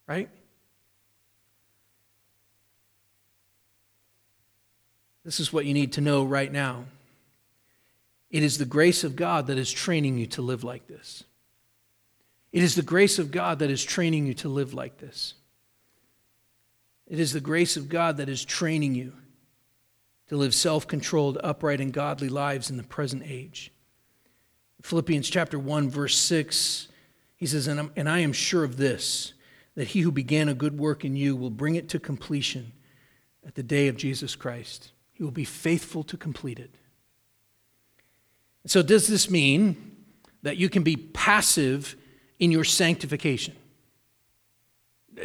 right? 0.06 0.28
This 5.24 5.40
is 5.40 5.52
what 5.52 5.66
you 5.66 5.74
need 5.74 5.94
to 5.94 6.00
know 6.00 6.24
right 6.24 6.52
now. 6.52 6.84
It 8.30 8.44
is 8.44 8.58
the 8.58 8.64
grace 8.64 9.02
of 9.02 9.16
God 9.16 9.48
that 9.48 9.58
is 9.58 9.72
training 9.72 10.18
you 10.18 10.26
to 10.28 10.42
live 10.42 10.62
like 10.62 10.86
this. 10.86 11.24
It 12.52 12.62
is 12.62 12.76
the 12.76 12.82
grace 12.82 13.18
of 13.18 13.32
God 13.32 13.58
that 13.58 13.70
is 13.70 13.82
training 13.82 14.26
you 14.26 14.34
to 14.34 14.48
live 14.48 14.72
like 14.72 14.98
this. 14.98 15.34
It 17.08 17.18
is 17.18 17.32
the 17.32 17.40
grace 17.40 17.76
of 17.76 17.88
God 17.88 18.16
that 18.18 18.28
is 18.28 18.44
training 18.44 18.94
you 18.94 19.12
to 20.28 20.36
live 20.36 20.54
self 20.54 20.86
controlled, 20.86 21.38
upright, 21.42 21.80
and 21.80 21.92
godly 21.92 22.28
lives 22.28 22.70
in 22.70 22.76
the 22.76 22.82
present 22.82 23.22
age. 23.26 23.72
Philippians 24.86 25.28
chapter 25.28 25.58
1, 25.58 25.90
verse 25.90 26.16
6, 26.16 26.86
he 27.34 27.44
says, 27.44 27.66
and, 27.66 27.90
and 27.96 28.08
I 28.08 28.20
am 28.20 28.32
sure 28.32 28.62
of 28.62 28.76
this, 28.76 29.32
that 29.74 29.88
he 29.88 30.02
who 30.02 30.12
began 30.12 30.48
a 30.48 30.54
good 30.54 30.78
work 30.78 31.04
in 31.04 31.16
you 31.16 31.34
will 31.34 31.50
bring 31.50 31.74
it 31.74 31.88
to 31.88 31.98
completion 31.98 32.70
at 33.44 33.56
the 33.56 33.64
day 33.64 33.88
of 33.88 33.96
Jesus 33.96 34.36
Christ. 34.36 34.92
He 35.12 35.24
will 35.24 35.32
be 35.32 35.44
faithful 35.44 36.04
to 36.04 36.16
complete 36.16 36.60
it. 36.60 36.70
So, 38.66 38.80
does 38.80 39.08
this 39.08 39.28
mean 39.28 39.96
that 40.42 40.56
you 40.56 40.68
can 40.68 40.84
be 40.84 40.94
passive 40.94 41.96
in 42.38 42.52
your 42.52 42.62
sanctification? 42.62 43.56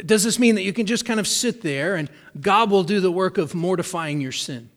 Does 0.04 0.24
this 0.24 0.40
mean 0.40 0.56
that 0.56 0.62
you 0.62 0.72
can 0.72 0.86
just 0.86 1.04
kind 1.04 1.20
of 1.20 1.28
sit 1.28 1.62
there 1.62 1.94
and 1.94 2.10
God 2.40 2.68
will 2.68 2.82
do 2.82 2.98
the 2.98 3.12
work 3.12 3.38
of 3.38 3.54
mortifying 3.54 4.20
your 4.20 4.32
sin? 4.32 4.70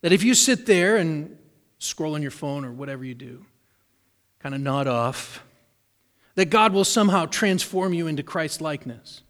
That 0.00 0.12
if 0.12 0.22
you 0.22 0.32
sit 0.32 0.64
there 0.64 0.96
and 0.96 1.36
scroll 1.78 2.14
on 2.14 2.22
your 2.22 2.30
phone 2.30 2.64
or 2.64 2.72
whatever 2.72 3.04
you 3.04 3.14
do, 3.14 3.44
kind 4.42 4.54
of 4.54 4.60
nod 4.60 4.86
off, 4.86 5.44
that 6.34 6.50
God 6.50 6.72
will 6.72 6.84
somehow 6.84 7.26
transform 7.26 7.92
you 7.92 8.06
into 8.06 8.22
Christ 8.22 8.60
likeness. 8.60 9.22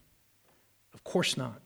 Of 0.94 1.04
course 1.04 1.36
not. 1.36 1.60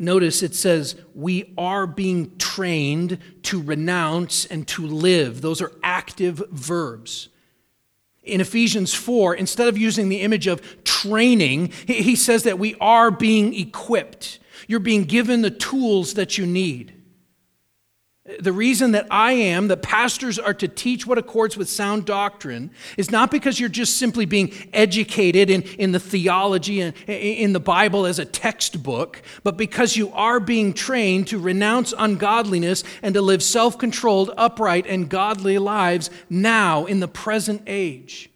Notice 0.00 0.42
it 0.42 0.54
says, 0.54 0.96
we 1.14 1.52
are 1.56 1.86
being 1.86 2.36
trained 2.38 3.18
to 3.44 3.62
renounce 3.62 4.44
and 4.46 4.66
to 4.68 4.84
live. 4.84 5.42
Those 5.42 5.62
are 5.62 5.72
active 5.82 6.42
verbs. 6.50 7.28
In 8.24 8.40
Ephesians 8.40 8.92
4, 8.92 9.36
instead 9.36 9.68
of 9.68 9.78
using 9.78 10.08
the 10.08 10.22
image 10.22 10.48
of 10.48 10.82
training, 10.82 11.70
he 11.86 12.16
says 12.16 12.42
that 12.42 12.58
we 12.58 12.74
are 12.80 13.12
being 13.12 13.54
equipped. 13.54 14.40
You're 14.66 14.80
being 14.80 15.04
given 15.04 15.42
the 15.42 15.50
tools 15.50 16.14
that 16.14 16.36
you 16.36 16.46
need. 16.46 16.95
The 18.40 18.52
reason 18.52 18.90
that 18.92 19.06
I 19.08 19.32
am, 19.32 19.68
that 19.68 19.82
pastors 19.82 20.36
are 20.36 20.54
to 20.54 20.66
teach 20.66 21.06
what 21.06 21.16
accords 21.16 21.56
with 21.56 21.68
sound 21.68 22.06
doctrine, 22.06 22.72
is 22.96 23.10
not 23.10 23.30
because 23.30 23.60
you're 23.60 23.68
just 23.68 23.98
simply 23.98 24.24
being 24.24 24.52
educated 24.72 25.48
in, 25.48 25.62
in 25.62 25.92
the 25.92 26.00
theology 26.00 26.80
and 26.80 26.94
in 27.06 27.52
the 27.52 27.60
Bible 27.60 28.04
as 28.04 28.18
a 28.18 28.24
textbook, 28.24 29.22
but 29.44 29.56
because 29.56 29.96
you 29.96 30.10
are 30.12 30.40
being 30.40 30.72
trained 30.72 31.28
to 31.28 31.38
renounce 31.38 31.94
ungodliness 31.96 32.82
and 33.00 33.14
to 33.14 33.22
live 33.22 33.44
self 33.44 33.78
controlled, 33.78 34.32
upright, 34.36 34.86
and 34.86 35.08
godly 35.08 35.58
lives 35.58 36.10
now 36.28 36.84
in 36.84 36.98
the 36.98 37.08
present 37.08 37.62
age. 37.68 38.28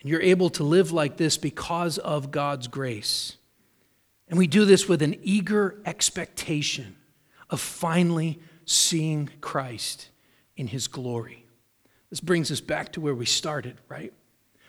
And 0.00 0.08
you're 0.08 0.22
able 0.22 0.48
to 0.50 0.64
live 0.64 0.92
like 0.92 1.18
this 1.18 1.36
because 1.36 1.98
of 1.98 2.30
God's 2.30 2.68
grace. 2.68 3.36
And 4.28 4.38
we 4.38 4.46
do 4.46 4.64
this 4.64 4.88
with 4.88 5.02
an 5.02 5.16
eager 5.22 5.76
expectation 5.84 6.96
of 7.50 7.60
finally 7.60 8.38
seeing 8.64 9.30
Christ 9.40 10.08
in 10.56 10.66
his 10.66 10.88
glory. 10.88 11.46
This 12.10 12.20
brings 12.20 12.50
us 12.50 12.60
back 12.60 12.92
to 12.92 13.00
where 13.00 13.14
we 13.14 13.26
started, 13.26 13.76
right? 13.88 14.12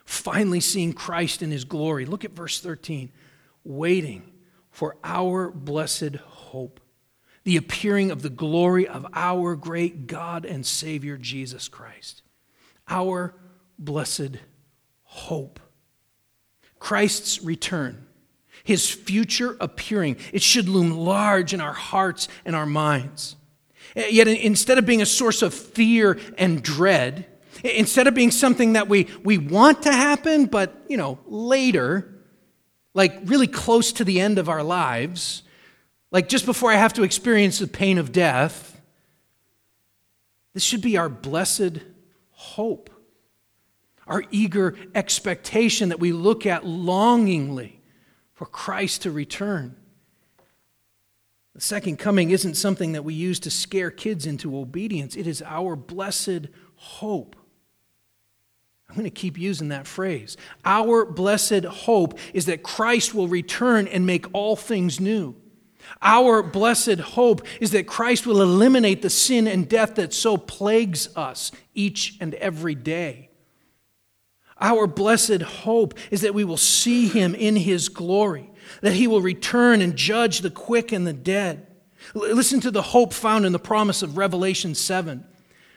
Finally 0.06 0.60
seeing 0.60 0.94
Christ 0.94 1.42
in 1.42 1.52
his 1.52 1.66
glory. 1.66 2.06
Look 2.06 2.26
at 2.26 2.32
verse 2.32 2.60
13. 2.60 3.12
Waiting 3.64 4.32
for 4.72 4.98
our 5.04 5.50
blessed 5.50 6.16
hope, 6.16 6.80
the 7.44 7.58
appearing 7.58 8.12
of 8.12 8.22
the 8.22 8.30
glory 8.30 8.88
of 8.88 9.06
our 9.14 9.56
great 9.56 10.08
God 10.08 10.46
and 10.46 10.66
Savior 10.66 11.18
Jesus 11.18 11.68
Christ. 11.68 12.22
Our 12.88 13.36
blessed 13.78 14.38
hope. 15.04 15.60
Christ's 16.80 17.42
return 17.42 18.06
his 18.70 18.88
future 18.88 19.58
appearing. 19.60 20.16
It 20.32 20.44
should 20.44 20.70
loom 20.70 20.92
large 20.92 21.56
in 21.56 21.60
our 21.60 21.74
hearts 21.74 22.28
and 22.46 22.56
our 22.56 22.68
minds. 22.68 23.36
Eh, 23.96 24.10
yet 24.12 24.28
instead 24.28 24.78
of 24.78 24.86
being 24.86 25.02
a 25.02 25.08
source 25.08 25.42
of 25.42 25.56
fear 25.56 26.20
and 26.38 26.62
dread, 26.62 27.26
eh, 27.64 27.70
instead 27.70 28.06
of 28.06 28.14
being 28.14 28.30
something 28.30 28.74
that 28.74 28.88
we, 28.88 29.08
we 29.24 29.40
want 29.40 29.82
to 29.82 29.92
happen, 29.92 30.46
but 30.46 30.86
you 30.88 30.98
know, 30.98 31.18
later, 31.26 32.14
like 32.94 33.18
really 33.26 33.48
close 33.48 33.92
to 33.94 34.04
the 34.04 34.22
end 34.22 34.38
of 34.38 34.50
our 34.50 34.62
lives, 34.62 35.42
like 36.12 36.30
just 36.30 36.46
before 36.46 36.72
I 36.72 36.76
have 36.76 36.94
to 36.94 37.02
experience 37.02 37.58
the 37.58 37.68
pain 37.68 37.98
of 37.98 38.12
death, 38.12 38.80
this 40.54 40.62
should 40.62 40.84
be 40.84 40.96
our 40.96 41.10
blessed 41.10 41.80
hope, 42.30 42.92
our 44.06 44.24
eager 44.30 44.76
expectation 44.94 45.90
that 45.90 46.00
we 46.00 46.12
look 46.12 46.46
at 46.46 46.68
longingly 46.68 47.79
for 48.40 48.46
Christ 48.46 49.02
to 49.02 49.12
return. 49.12 49.76
The 51.56 51.60
second 51.60 52.00
coming 52.00 52.32
isn't 52.32 52.56
something 52.56 52.94
that 52.94 53.04
we 53.04 53.14
use 53.14 53.38
to 53.42 53.52
scare 53.52 53.92
kids 53.92 54.26
into 54.26 54.58
obedience, 54.58 55.18
it 55.18 55.28
is 55.28 55.42
our 55.42 55.76
blessed 55.76 56.48
hope. 56.76 57.36
I'm 58.88 58.96
going 58.96 59.04
to 59.04 59.10
keep 59.10 59.38
using 59.38 59.68
that 59.68 59.88
phrase. 59.88 60.38
Our 60.64 61.04
blessed 61.04 61.66
hope 61.66 62.18
is 62.34 62.46
that 62.46 62.64
Christ 62.64 63.14
will 63.14 63.28
return 63.28 63.90
and 63.90 64.06
make 64.06 64.26
all 64.32 64.56
things 64.56 65.02
new. 65.02 65.36
Our 66.02 66.42
blessed 66.42 67.00
hope 67.00 67.46
is 67.60 67.72
that 67.72 67.88
Christ 67.88 68.26
will 68.26 68.42
eliminate 68.42 69.02
the 69.02 69.10
sin 69.10 69.48
and 69.48 69.68
death 69.68 69.96
that 69.96 70.14
so 70.14 70.38
plagues 70.38 71.10
us 71.18 71.52
each 71.74 72.16
and 72.22 72.36
every 72.36 72.76
day. 72.76 73.29
Our 74.62 74.88
blessed 74.88 75.42
hope 75.42 75.98
is 76.12 76.22
that 76.22 76.34
we 76.34 76.44
will 76.44 76.58
see 76.58 77.08
him 77.08 77.34
in 77.34 77.56
his 77.56 77.90
glory, 77.90 78.50
that 78.82 78.94
he 78.94 79.08
will 79.08 79.22
return 79.22 79.82
and 79.82 79.96
judge 79.96 80.42
the 80.42 80.52
quick 80.52 80.92
and 80.92 81.08
the 81.08 81.14
dead. 81.14 81.66
Listen 82.14 82.60
to 82.62 82.72
the 82.72 82.82
hope 82.82 83.14
found 83.14 83.46
in 83.46 83.52
the 83.52 83.60
promise 83.60 84.02
of 84.02 84.18
Revelation 84.18 84.76
7. 84.76 85.26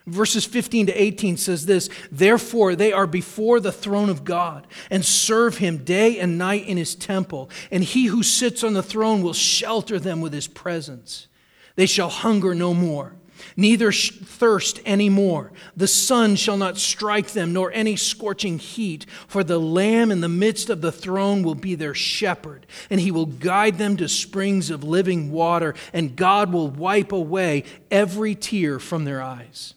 Verses 0.07 0.45
15 0.45 0.87
to 0.87 0.93
18 1.01 1.37
says 1.37 1.67
this 1.67 1.89
Therefore, 2.11 2.75
they 2.75 2.93
are 2.93 3.07
before 3.07 3.61
the 3.61 3.71
throne 3.71 4.09
of 4.09 4.25
God 4.25 4.67
and 4.91 5.05
serve 5.05 5.59
him 5.59 5.85
day 5.85 6.19
and 6.19 6.39
night 6.39 6.67
in 6.67 6.77
his 6.77 6.97
temple, 6.97 7.51
and 7.71 7.85
he 7.85 8.07
who 8.07 8.25
sits 8.25 8.65
on 8.65 8.73
the 8.73 8.83
throne 8.83 9.23
will 9.23 9.33
shelter 9.33 10.01
them 10.01 10.21
with 10.21 10.33
his 10.33 10.49
presence. 10.49 11.29
They 11.77 11.87
shall 11.87 12.09
hunger 12.09 12.55
no 12.55 12.75
more, 12.75 13.15
neither 13.57 13.93
thirst 13.93 14.81
any 14.85 15.09
more. 15.09 15.53
The 15.77 15.87
sun 15.87 16.37
shall 16.37 16.57
not 16.57 16.79
strike 16.79 17.29
them, 17.29 17.53
nor 17.53 17.73
any 17.73 17.97
scorching 17.97 18.59
heat, 18.59 19.07
for 19.27 19.45
the 19.45 19.59
Lamb 19.59 20.11
in 20.11 20.21
the 20.21 20.29
midst 20.29 20.71
of 20.71 20.81
the 20.81 20.93
throne 20.93 21.43
will 21.43 21.55
be 21.55 21.75
their 21.75 21.95
shepherd, 21.95 22.67
and 22.91 23.01
he 23.01 23.11
will 23.11 23.27
guide 23.27 23.79
them 23.79 23.97
to 23.97 24.09
springs 24.09 24.71
of 24.71 24.85
living 24.85 25.31
water, 25.31 25.75
and 25.93 26.17
God 26.17 26.53
will 26.53 26.69
wipe 26.69 27.13
away 27.13 27.65
every 27.91 28.35
tear 28.35 28.79
from 28.79 29.05
their 29.05 29.23
eyes. 29.23 29.75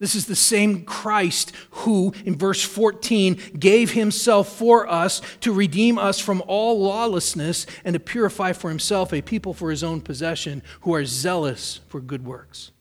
This 0.00 0.14
is 0.14 0.24
the 0.24 0.34
same 0.34 0.84
Christ 0.84 1.52
who, 1.70 2.14
in 2.24 2.36
verse 2.36 2.64
14, 2.64 3.38
gave 3.58 3.92
himself 3.92 4.48
for 4.56 4.88
us 4.88 5.20
to 5.40 5.52
redeem 5.52 5.98
us 5.98 6.18
from 6.18 6.42
all 6.46 6.80
lawlessness 6.80 7.66
and 7.84 7.92
to 7.92 8.00
purify 8.00 8.54
for 8.54 8.70
himself 8.70 9.12
a 9.12 9.20
people 9.20 9.52
for 9.52 9.70
his 9.70 9.84
own 9.84 10.00
possession 10.00 10.62
who 10.80 10.94
are 10.94 11.04
zealous 11.04 11.80
for 11.86 12.00
good 12.00 12.24
works. 12.24 12.72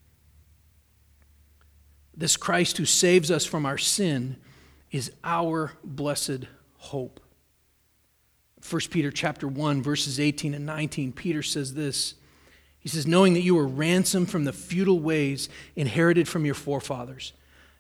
This 2.16 2.38
Christ 2.38 2.78
who 2.78 2.86
saves 2.86 3.30
us 3.30 3.46
from 3.46 3.66
our 3.66 3.78
sin 3.78 4.38
is 4.90 5.12
our 5.22 5.74
blessed 5.84 6.46
hope. 6.78 7.20
1 8.68 8.82
Peter 8.90 9.12
chapter 9.12 9.48
1 9.48 9.84
verses 9.84 10.20
18 10.20 10.54
and 10.54 10.66
19 10.66 11.14
Peter 11.14 11.42
says 11.42 11.74
this 11.74 12.16
he 12.92 12.98
says, 12.98 13.08
knowing 13.08 13.34
that 13.34 13.42
you 13.42 13.56
were 13.56 13.68
ransomed 13.68 14.30
from 14.30 14.46
the 14.46 14.54
futile 14.54 15.00
ways 15.00 15.50
inherited 15.76 16.28
from 16.28 16.46
your 16.46 16.56
forefathers, 16.56 17.34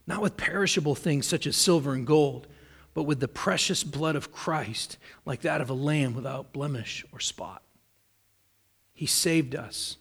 not 0.06 0.22
with 0.22 0.38
perishable 0.38 0.96
things 0.96 1.26
such 1.26 1.48
as 1.48 1.56
silver 1.56 1.94
and 1.94 2.06
gold, 2.06 2.48
but 2.94 3.04
with 3.04 3.20
the 3.20 3.28
precious 3.28 3.84
blood 3.84 4.16
of 4.16 4.32
Christ, 4.32 4.98
like 5.26 5.42
that 5.42 5.62
of 5.62 5.70
a 5.70 5.74
lamb 5.74 6.14
without 6.14 6.54
blemish 6.54 7.06
or 7.12 7.20
spot. 7.20 7.64
He 8.94 9.06
saved 9.06 9.56
us, 9.56 9.98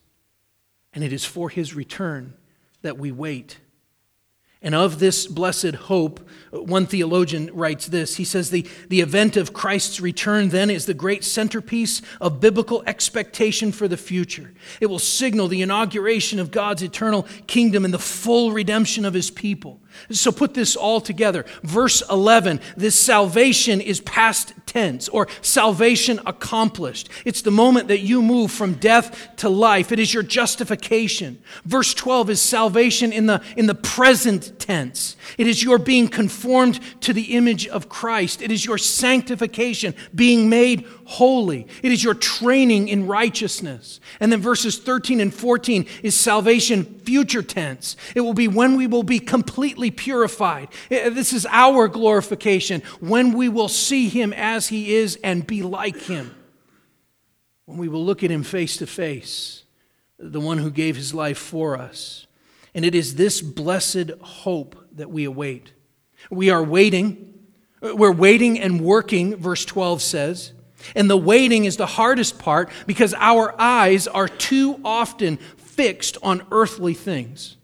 and 0.92 1.04
it 1.04 1.12
is 1.12 1.24
for 1.24 1.48
his 1.48 1.74
return 1.74 2.34
that 2.82 2.98
we 2.98 3.12
wait. 3.12 3.58
And 4.60 4.74
of 4.74 4.98
this 4.98 5.28
blessed 5.28 5.74
hope, 5.74 6.28
one 6.50 6.86
theologian 6.86 7.48
writes 7.54 7.86
this. 7.86 8.16
He 8.16 8.24
says, 8.24 8.50
the, 8.50 8.66
the 8.88 9.00
event 9.00 9.36
of 9.36 9.52
Christ's 9.52 10.00
return 10.00 10.48
then 10.48 10.68
is 10.68 10.86
the 10.86 10.94
great 10.94 11.22
centerpiece 11.22 12.02
of 12.20 12.40
biblical 12.40 12.82
expectation 12.84 13.70
for 13.70 13.86
the 13.86 13.96
future. 13.96 14.52
It 14.80 14.86
will 14.86 14.98
signal 14.98 15.46
the 15.46 15.62
inauguration 15.62 16.40
of 16.40 16.50
God's 16.50 16.82
eternal 16.82 17.26
kingdom 17.46 17.84
and 17.84 17.94
the 17.94 18.00
full 18.00 18.50
redemption 18.50 19.04
of 19.04 19.14
his 19.14 19.30
people. 19.30 19.80
So 20.10 20.32
put 20.32 20.54
this 20.54 20.76
all 20.76 21.00
together. 21.00 21.44
Verse 21.62 22.02
11 22.10 22.60
this 22.76 22.98
salvation 22.98 23.80
is 23.80 24.00
past 24.00 24.52
tense 24.66 25.08
or 25.08 25.28
salvation 25.42 26.20
accomplished. 26.26 27.08
It's 27.24 27.42
the 27.42 27.50
moment 27.50 27.88
that 27.88 28.00
you 28.00 28.22
move 28.22 28.52
from 28.52 28.74
death 28.74 29.36
to 29.36 29.48
life. 29.48 29.90
It 29.90 29.98
is 29.98 30.12
your 30.12 30.22
justification. 30.22 31.42
Verse 31.64 31.94
12 31.94 32.30
is 32.30 32.40
salvation 32.40 33.12
in 33.12 33.26
the, 33.26 33.42
in 33.56 33.66
the 33.66 33.74
present 33.74 34.58
tense. 34.58 35.16
It 35.38 35.46
is 35.46 35.62
your 35.62 35.78
being 35.78 36.08
conformed 36.08 36.80
to 37.02 37.12
the 37.12 37.34
image 37.36 37.66
of 37.66 37.88
Christ. 37.88 38.42
It 38.42 38.52
is 38.52 38.64
your 38.64 38.78
sanctification, 38.78 39.94
being 40.14 40.48
made 40.48 40.86
holy. 41.04 41.66
It 41.82 41.90
is 41.90 42.04
your 42.04 42.14
training 42.14 42.88
in 42.88 43.06
righteousness. 43.06 44.00
And 44.20 44.30
then 44.30 44.40
verses 44.40 44.78
13 44.78 45.20
and 45.20 45.32
14 45.32 45.86
is 46.02 46.14
salvation 46.14 46.84
future 47.04 47.42
tense. 47.42 47.96
It 48.14 48.20
will 48.20 48.34
be 48.34 48.48
when 48.48 48.76
we 48.76 48.86
will 48.86 49.02
be 49.02 49.18
completely 49.18 49.87
purified. 49.90 50.68
Eh, 50.90 50.96
eh, 50.96 51.08
this 51.10 51.32
is 51.32 51.46
our 51.50 51.88
glorification, 51.88 52.82
when 53.00 53.32
we 53.32 53.48
will 53.48 53.68
see 53.68 54.08
him 54.08 54.32
as 54.32 54.68
he 54.68 54.94
is 54.94 55.18
and 55.22 55.46
be 55.46 55.62
like 55.62 55.96
him. 56.02 56.34
When 57.66 57.78
we 57.78 57.88
will 57.88 58.04
look 58.04 58.24
at 58.24 58.30
him 58.30 58.42
face 58.42 58.76
to 58.78 58.86
face, 58.86 59.64
the 60.18 60.40
one 60.40 60.58
who 60.58 60.70
gave 60.70 60.96
his 60.96 61.12
life 61.12 61.38
for 61.38 61.76
us. 61.76 62.26
And 62.74 62.84
it 62.84 62.94
is 62.94 63.14
this 63.14 63.40
blessed 63.40 64.10
hope 64.20 64.76
that 64.92 65.10
we 65.10 65.24
await. 65.24 65.72
We 66.30 66.50
are 66.50 66.62
waiting. 66.62 67.34
Eh, 67.82 67.92
we're 67.92 68.12
waiting 68.12 68.58
and 68.58 68.80
working, 68.80 69.36
verse 69.36 69.64
12 69.64 70.02
says. 70.02 70.52
And 70.94 71.10
the 71.10 71.16
waiting 71.16 71.64
is 71.64 71.76
the 71.76 71.86
hardest 71.86 72.38
part 72.38 72.70
because 72.86 73.14
our 73.18 73.54
eyes 73.60 74.06
are 74.06 74.28
too 74.28 74.80
often 74.84 75.38
fixed 75.56 76.16
on 76.22 76.44
earthly 76.50 76.94
things. 76.94 77.57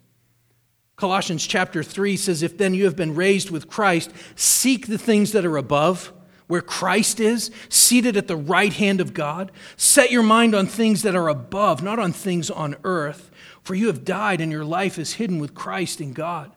Colossians 1.04 1.46
chapter 1.46 1.82
3 1.82 2.16
says, 2.16 2.42
If 2.42 2.56
then 2.56 2.72
you 2.72 2.86
have 2.86 2.96
been 2.96 3.14
raised 3.14 3.50
with 3.50 3.68
Christ, 3.68 4.10
seek 4.36 4.86
the 4.86 4.96
things 4.96 5.32
that 5.32 5.44
are 5.44 5.58
above, 5.58 6.14
where 6.46 6.62
Christ 6.62 7.20
is, 7.20 7.50
seated 7.68 8.16
at 8.16 8.26
the 8.26 8.38
right 8.38 8.72
hand 8.72 9.02
of 9.02 9.12
God. 9.12 9.52
Set 9.76 10.10
your 10.10 10.22
mind 10.22 10.54
on 10.54 10.66
things 10.66 11.02
that 11.02 11.14
are 11.14 11.28
above, 11.28 11.82
not 11.82 11.98
on 11.98 12.14
things 12.14 12.50
on 12.50 12.76
earth, 12.84 13.30
for 13.62 13.74
you 13.74 13.88
have 13.88 14.06
died 14.06 14.40
and 14.40 14.50
your 14.50 14.64
life 14.64 14.98
is 14.98 15.12
hidden 15.12 15.40
with 15.40 15.54
Christ 15.54 16.00
in 16.00 16.14
God. 16.14 16.50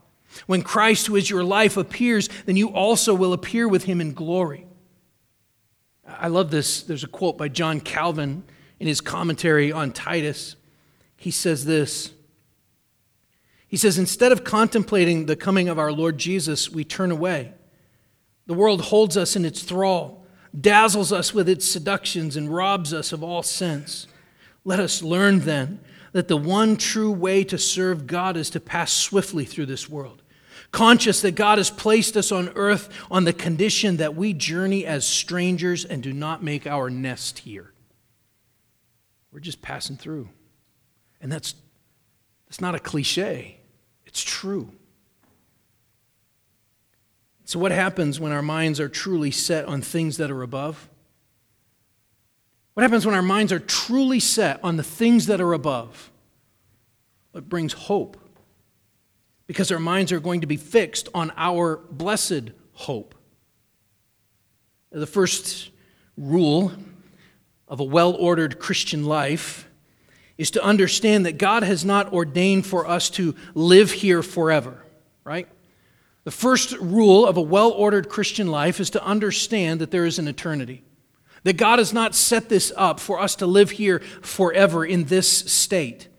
When 0.45 0.61
Christ, 0.61 1.07
who 1.07 1.17
is 1.17 1.29
your 1.29 1.43
life, 1.43 1.75
appears, 1.75 2.29
then 2.45 2.55
you 2.55 2.69
also 2.69 3.13
will 3.13 3.33
appear 3.33 3.67
with 3.67 3.83
him 3.83 3.99
in 3.99 4.13
glory. 4.13 4.65
I 6.07 6.29
love 6.29 6.51
this. 6.51 6.83
There's 6.83 7.03
a 7.03 7.09
quote 7.09 7.37
by 7.37 7.49
John 7.49 7.81
Calvin 7.81 8.45
in 8.79 8.87
his 8.87 9.01
commentary 9.01 9.73
on 9.73 9.91
Titus. 9.91 10.55
He 11.17 11.31
says 11.31 11.65
this 11.65 12.13
He 13.67 13.77
says, 13.77 13.97
Instead 13.97 14.31
of 14.31 14.43
contemplating 14.43 15.25
the 15.25 15.35
coming 15.35 15.69
of 15.69 15.79
our 15.79 15.91
Lord 15.91 16.17
Jesus, 16.17 16.69
we 16.69 16.83
turn 16.83 17.11
away. 17.11 17.53
The 18.45 18.53
world 18.53 18.81
holds 18.81 19.17
us 19.17 19.35
in 19.35 19.45
its 19.45 19.61
thrall, 19.61 20.25
dazzles 20.59 21.11
us 21.11 21.33
with 21.33 21.49
its 21.49 21.67
seductions, 21.67 22.37
and 22.37 22.53
robs 22.53 22.93
us 22.93 23.11
of 23.11 23.23
all 23.23 23.43
sense. 23.43 24.07
Let 24.63 24.79
us 24.79 25.01
learn 25.01 25.39
then 25.39 25.79
that 26.13 26.27
the 26.27 26.37
one 26.37 26.77
true 26.77 27.11
way 27.11 27.43
to 27.43 27.57
serve 27.57 28.07
God 28.07 28.37
is 28.37 28.49
to 28.51 28.59
pass 28.59 28.91
swiftly 28.91 29.45
through 29.45 29.65
this 29.65 29.89
world 29.89 30.23
conscious 30.71 31.21
that 31.21 31.35
God 31.35 31.57
has 31.57 31.69
placed 31.69 32.17
us 32.17 32.31
on 32.31 32.49
earth 32.55 32.89
on 33.09 33.23
the 33.23 33.33
condition 33.33 33.97
that 33.97 34.15
we 34.15 34.33
journey 34.33 34.85
as 34.85 35.07
strangers 35.07 35.85
and 35.85 36.03
do 36.03 36.13
not 36.13 36.43
make 36.43 36.67
our 36.67 36.89
nest 36.89 37.39
here. 37.39 37.73
We're 39.31 39.39
just 39.39 39.61
passing 39.61 39.97
through. 39.97 40.29
And 41.21 41.31
that's, 41.31 41.55
that's 42.47 42.61
not 42.61 42.75
a 42.75 42.79
cliche, 42.79 43.59
it's 44.05 44.23
true. 44.23 44.71
So, 47.45 47.59
what 47.59 47.71
happens 47.71 48.19
when 48.19 48.31
our 48.31 48.41
minds 48.41 48.79
are 48.79 48.89
truly 48.89 49.31
set 49.31 49.65
on 49.65 49.81
things 49.81 50.17
that 50.17 50.29
are 50.29 50.43
above? 50.43 50.89
What 52.73 52.83
happens 52.83 53.05
when 53.05 53.15
our 53.15 53.21
minds 53.21 53.51
are 53.51 53.59
truly 53.59 54.19
set 54.19 54.59
on 54.63 54.75
the 54.75 54.83
things 54.83 55.27
that 55.27 55.41
are 55.41 55.53
above? 55.53 56.11
It 57.33 57.47
brings 57.49 57.73
hope 57.73 58.17
because 59.47 59.71
our 59.71 59.79
minds 59.79 60.11
are 60.11 60.19
going 60.19 60.41
to 60.41 60.47
be 60.47 60.57
fixed 60.57 61.07
on 61.13 61.31
our 61.37 61.77
blessed 61.89 62.51
hope. 62.73 63.15
The 64.91 65.07
first 65.07 65.71
rule 66.17 66.73
of 67.67 67.79
a 67.79 67.83
well 67.83 68.13
ordered 68.13 68.59
Christian 68.59 69.05
life 69.05 69.67
is 70.37 70.51
to 70.51 70.63
understand 70.63 71.25
that 71.25 71.37
God 71.37 71.63
has 71.63 71.83
not 71.83 72.13
ordained 72.13 72.65
for 72.65 72.87
us 72.87 73.09
to 73.11 73.35
live 73.53 73.91
here 73.91 74.21
forever, 74.21 74.83
right? 75.23 75.47
The 76.23 76.31
first 76.31 76.73
rule 76.73 77.25
of 77.25 77.37
a 77.37 77.41
well 77.41 77.71
ordered 77.71 78.09
Christian 78.09 78.47
life 78.47 78.79
is 78.79 78.89
to 78.91 79.03
understand 79.03 79.81
that 79.81 79.91
there 79.91 80.05
is 80.05 80.19
an 80.19 80.27
eternity. 80.27 80.83
That 81.43 81.57
God 81.57 81.79
has 81.79 81.93
not 81.93 82.15
set 82.15 82.49
this 82.49 82.71
up 82.75 82.99
for 82.99 83.19
us 83.19 83.35
to 83.37 83.47
live 83.47 83.71
here 83.71 83.99
forever 84.21 84.85
in 84.85 85.05
this 85.05 85.29
state. 85.29 86.09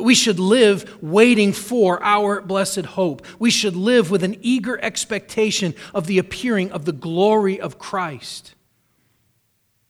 We 0.00 0.14
should 0.14 0.38
live 0.38 1.02
waiting 1.02 1.52
for 1.52 2.02
our 2.02 2.40
blessed 2.40 2.86
hope. 2.86 3.26
We 3.38 3.50
should 3.50 3.76
live 3.76 4.10
with 4.10 4.22
an 4.22 4.36
eager 4.40 4.82
expectation 4.82 5.74
of 5.92 6.06
the 6.06 6.18
appearing 6.18 6.72
of 6.72 6.84
the 6.84 6.92
glory 6.92 7.60
of 7.60 7.78
Christ. 7.78 8.54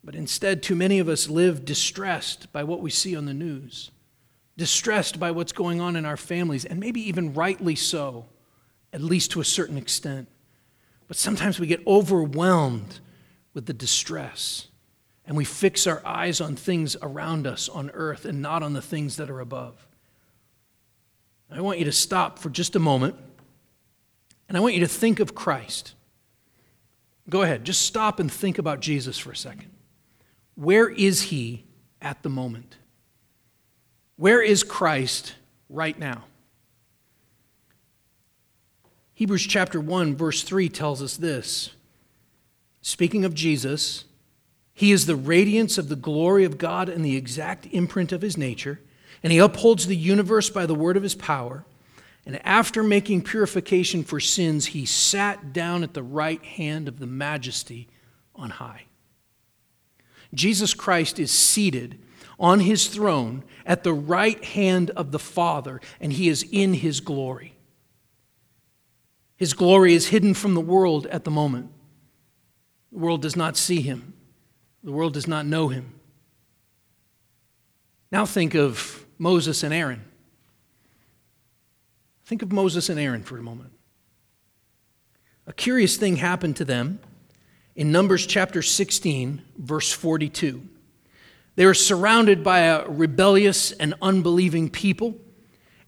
But 0.05 0.14
instead, 0.14 0.62
too 0.62 0.75
many 0.75 0.99
of 0.99 1.09
us 1.09 1.31
live 1.31 1.64
distressed 1.64 2.53
by 2.53 2.62
what 2.62 2.81
we 2.81 2.90
see 2.90 3.17
on 3.17 3.25
the 3.25 3.33
news, 3.33 3.90
distressed 4.57 5.19
by 5.19 5.31
what's 5.31 5.53
going 5.53 5.81
on 5.81 5.97
in 5.97 6.05
our 6.05 6.19
families, 6.19 6.67
and 6.67 6.79
maybe 6.79 7.01
even 7.09 7.33
rightly 7.33 7.75
so, 7.75 8.27
at 8.93 9.01
least 9.01 9.31
to 9.31 9.40
a 9.40 9.45
certain 9.45 9.79
extent. 9.79 10.29
But 11.09 11.17
sometimes 11.17 11.59
we 11.59 11.67
get 11.67 11.87
overwhelmed 11.87 13.01
with 13.55 13.64
the 13.64 13.73
distress, 13.73 14.69
and 15.27 15.38
we 15.38 15.45
fix 15.47 15.87
our 15.87 16.05
eyes 16.05 16.38
on 16.40 16.55
things 16.55 16.97
around 17.01 17.47
us 17.47 17.71
on 17.71 17.90
earth 17.95 18.27
and 18.27 18.43
not 18.43 18.62
on 18.62 18.75
the 18.75 18.83
things 18.83 19.17
that 19.17 19.31
are 19.31 19.40
above. 19.40 19.87
I 21.51 21.61
want 21.61 21.79
you 21.79 21.85
to 21.87 21.93
stop 21.93 22.38
for 22.38 22.51
just 22.51 22.77
a 22.77 22.81
moment, 22.81 23.17
and 24.49 24.59
I 24.59 24.61
want 24.61 24.75
you 24.75 24.81
to 24.81 24.88
think 24.88 25.21
of 25.21 25.35
Christ. 25.35 25.95
Go 27.31 27.43
ahead, 27.43 27.64
just 27.64 27.83
stop 27.83 28.21
and 28.21 28.31
think 28.31 28.59
about 28.59 28.81
Jesus 28.81 29.19
for 29.19 29.31
a 29.31 29.37
second. 29.37 29.73
Where 30.55 30.88
is 30.88 31.23
he 31.23 31.64
at 32.01 32.23
the 32.23 32.29
moment? 32.29 32.77
Where 34.17 34.43
is 34.43 34.62
Christ 34.62 35.35
right 35.69 35.99
now? 35.99 36.25
Hebrews 39.14 39.47
chapter 39.47 39.81
1, 39.81 40.17
verse 40.17 40.43
3 40.43 40.69
tells 40.69 41.03
us 41.03 41.17
this. 41.17 41.71
Speaking 42.83 43.25
of 43.25 43.35
Jesus, 43.35 44.05
he 44.73 44.93
is 44.93 45.07
the 45.07 45.17
radiance 45.17 45.79
of 45.79 45.88
the 45.88 45.97
glory 45.97 46.45
of 46.45 46.59
God 46.59 46.88
and 46.88 47.05
the 47.05 47.17
exact 47.17 47.67
imprint 47.71 48.12
of 48.12 48.23
his 48.23 48.37
nature, 48.37 48.81
and 49.23 49.33
he 49.33 49.38
upholds 49.38 49.87
the 49.87 49.97
universe 49.97 50.51
by 50.51 50.67
the 50.67 50.75
word 50.75 50.97
of 50.97 51.03
his 51.03 51.14
power. 51.14 51.64
And 52.27 52.45
after 52.45 52.83
making 52.83 53.23
purification 53.23 54.03
for 54.03 54.19
sins, 54.19 54.67
he 54.67 54.85
sat 54.85 55.53
down 55.53 55.83
at 55.83 55.95
the 55.95 56.03
right 56.03 56.43
hand 56.43 56.88
of 56.88 56.99
the 56.99 57.07
majesty 57.07 57.88
on 58.35 58.51
high. 58.51 58.85
Jesus 60.35 60.75
Christ 60.75 61.18
is 61.18 61.31
seated 61.31 61.99
on 62.38 62.61
his 62.61 62.88
throne 62.88 63.44
at 63.64 63.85
the 63.85 63.92
right 63.92 64.42
hand 64.44 64.90
of 64.90 65.12
the 65.12 65.18
Father, 65.18 65.81
and 66.01 66.12
he 66.12 66.29
is 66.29 66.44
in 66.51 66.75
his 66.75 67.01
glory. 67.01 67.55
His 69.37 69.53
glory 69.53 69.94
is 69.94 70.09
hidden 70.09 70.35
from 70.35 70.55
the 70.55 70.61
world 70.61 71.07
at 71.07 71.25
the 71.25 71.31
moment. 71.31 71.70
The 72.92 72.99
world 72.99 73.23
does 73.23 73.37
not 73.37 73.57
see 73.57 73.81
him, 73.81 74.14
the 74.83 74.92
world 74.92 75.14
does 75.14 75.27
not 75.27 75.47
know 75.47 75.68
him. 75.68 75.92
Now 78.12 78.27
think 78.27 78.55
of 78.55 79.05
Moses 79.18 79.62
and 79.62 79.75
Aaron. 79.75 80.05
Think 82.25 82.42
of 82.42 82.53
Moses 82.53 82.88
and 82.88 82.99
Aaron 82.99 83.23
for 83.23 83.37
a 83.37 83.42
moment. 83.42 83.73
A 85.47 85.53
curious 85.53 85.97
thing 85.97 86.16
happened 86.16 86.57
to 86.57 86.64
them 86.64 87.01
in 87.76 87.90
Numbers 87.90 88.26
chapter 88.26 88.62
16, 88.62 89.42
verse 89.58 89.92
42. 89.92 90.62
They 91.56 91.66
were 91.66 91.74
surrounded 91.74 92.42
by 92.42 92.60
a 92.60 92.88
rebellious 92.88 93.72
and 93.72 93.94
unbelieving 94.00 94.70
people, 94.70 95.16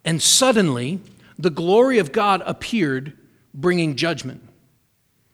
and 0.04 0.22
suddenly 0.22 1.00
the 1.38 1.50
glory 1.50 1.98
of 1.98 2.12
God 2.12 2.42
appeared, 2.46 3.16
bringing 3.52 3.96
judgment. 3.96 4.42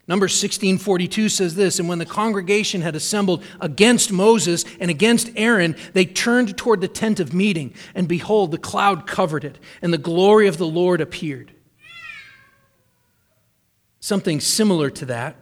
Numbers 0.09 0.35
16:42 0.35 1.29
says 1.31 1.55
this, 1.55 1.79
and 1.79 1.89
when 1.89 1.99
the 1.99 2.07
congregation 2.07 2.81
had 2.81 2.97
assembled 2.97 3.45
against 3.61 4.11
Moses 4.11 4.65
and 4.81 4.91
against 4.91 5.31
Aaron, 5.37 5.77
they 5.93 6.05
turned 6.05 6.57
toward 6.57 6.81
the 6.81 6.89
tent 6.89 7.21
of 7.21 7.33
meeting, 7.33 7.73
and 7.95 8.09
behold, 8.09 8.51
the 8.51 8.59
cloud 8.59 9.07
covered 9.07 9.45
it, 9.45 9.59
and 9.81 9.93
the 9.93 9.99
glory 9.99 10.49
of 10.49 10.59
the 10.59 10.67
Lord 10.67 11.01
appeared. 11.01 11.53
Something 14.01 14.41
similar 14.41 14.91
to 14.91 15.07
that 15.07 15.42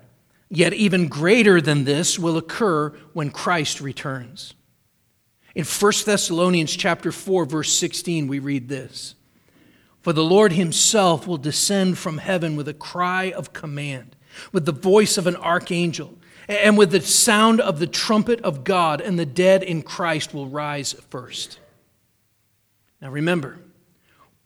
Yet 0.51 0.75
even 0.75 1.07
greater 1.07 1.61
than 1.61 1.85
this 1.85 2.19
will 2.19 2.37
occur 2.37 2.91
when 3.13 3.31
Christ 3.31 3.81
returns. 3.81 4.55
In 5.55 5.65
1 5.65 5.93
Thessalonians 6.05 6.77
chapter 6.77 7.13
4 7.13 7.45
verse 7.45 7.73
16 7.73 8.27
we 8.27 8.41
read 8.41 8.69
this. 8.69 9.15
For 10.03 10.13
the 10.13 10.25
Lord 10.25 10.53
himself 10.53 11.27
will 11.27 11.37
descend 11.37 11.99
from 11.99 12.19
heaven 12.19 12.57
with 12.57 12.67
a 12.69 12.75
cry 12.75 13.31
of 13.31 13.53
command, 13.53 14.17
with 14.51 14.65
the 14.65 14.73
voice 14.73 15.19
of 15.19 15.27
an 15.27 15.37
archangel, 15.37 16.19
and 16.49 16.77
with 16.77 16.91
the 16.91 17.01
sound 17.01 17.61
of 17.61 17.79
the 17.79 17.87
trumpet 17.87 18.41
of 18.41 18.65
God, 18.65 19.01
and 19.01 19.19
the 19.19 19.27
dead 19.27 19.63
in 19.63 19.83
Christ 19.83 20.35
will 20.35 20.49
rise 20.49 20.95
first. 21.11 21.61
Now 23.01 23.11
remember, 23.11 23.59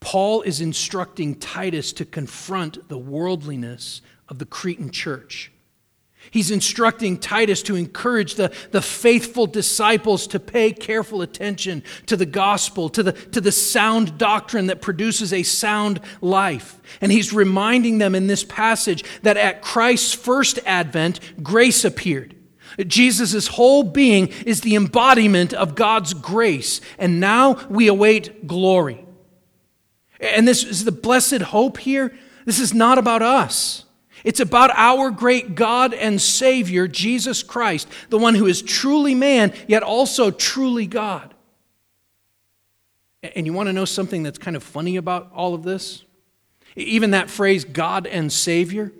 Paul 0.00 0.42
is 0.42 0.60
instructing 0.60 1.36
Titus 1.36 1.92
to 1.94 2.04
confront 2.04 2.88
the 2.88 2.98
worldliness 2.98 4.02
of 4.28 4.38
the 4.38 4.46
Cretan 4.46 4.90
church. 4.90 5.50
He's 6.30 6.50
instructing 6.50 7.18
Titus 7.18 7.62
to 7.62 7.76
encourage 7.76 8.34
the, 8.34 8.52
the 8.70 8.82
faithful 8.82 9.46
disciples 9.46 10.26
to 10.28 10.40
pay 10.40 10.72
careful 10.72 11.22
attention 11.22 11.82
to 12.06 12.16
the 12.16 12.26
gospel, 12.26 12.88
to 12.90 13.02
the, 13.02 13.12
to 13.12 13.40
the 13.40 13.52
sound 13.52 14.18
doctrine 14.18 14.66
that 14.66 14.82
produces 14.82 15.32
a 15.32 15.42
sound 15.42 16.00
life. 16.20 16.80
And 17.00 17.12
he's 17.12 17.32
reminding 17.32 17.98
them 17.98 18.14
in 18.14 18.26
this 18.26 18.44
passage 18.44 19.04
that 19.22 19.36
at 19.36 19.62
Christ's 19.62 20.14
first 20.14 20.58
advent, 20.66 21.20
grace 21.42 21.84
appeared. 21.84 22.34
Jesus' 22.86 23.46
whole 23.46 23.84
being 23.84 24.28
is 24.44 24.60
the 24.60 24.74
embodiment 24.74 25.52
of 25.52 25.74
God's 25.74 26.14
grace, 26.14 26.80
and 26.98 27.20
now 27.20 27.64
we 27.68 27.86
await 27.86 28.46
glory. 28.46 29.04
And 30.20 30.48
this 30.48 30.64
is 30.64 30.84
the 30.84 30.92
blessed 30.92 31.42
hope 31.42 31.78
here. 31.78 32.16
This 32.44 32.58
is 32.58 32.74
not 32.74 32.98
about 32.98 33.22
us. 33.22 33.83
It's 34.24 34.40
about 34.40 34.70
our 34.70 35.10
great 35.10 35.54
God 35.54 35.92
and 35.92 36.20
Savior, 36.20 36.88
Jesus 36.88 37.42
Christ, 37.42 37.86
the 38.08 38.18
one 38.18 38.34
who 38.34 38.46
is 38.46 38.62
truly 38.62 39.14
man, 39.14 39.52
yet 39.68 39.82
also 39.82 40.30
truly 40.30 40.86
God. 40.86 41.34
And 43.22 43.46
you 43.46 43.52
want 43.52 43.68
to 43.68 43.72
know 43.72 43.84
something 43.84 44.22
that's 44.22 44.38
kind 44.38 44.56
of 44.56 44.62
funny 44.62 44.96
about 44.96 45.30
all 45.34 45.54
of 45.54 45.62
this? 45.62 46.04
Even 46.74 47.12
that 47.12 47.30
phrase, 47.30 47.64
God 47.64 48.06
and 48.06 48.32
Savior, 48.32 48.92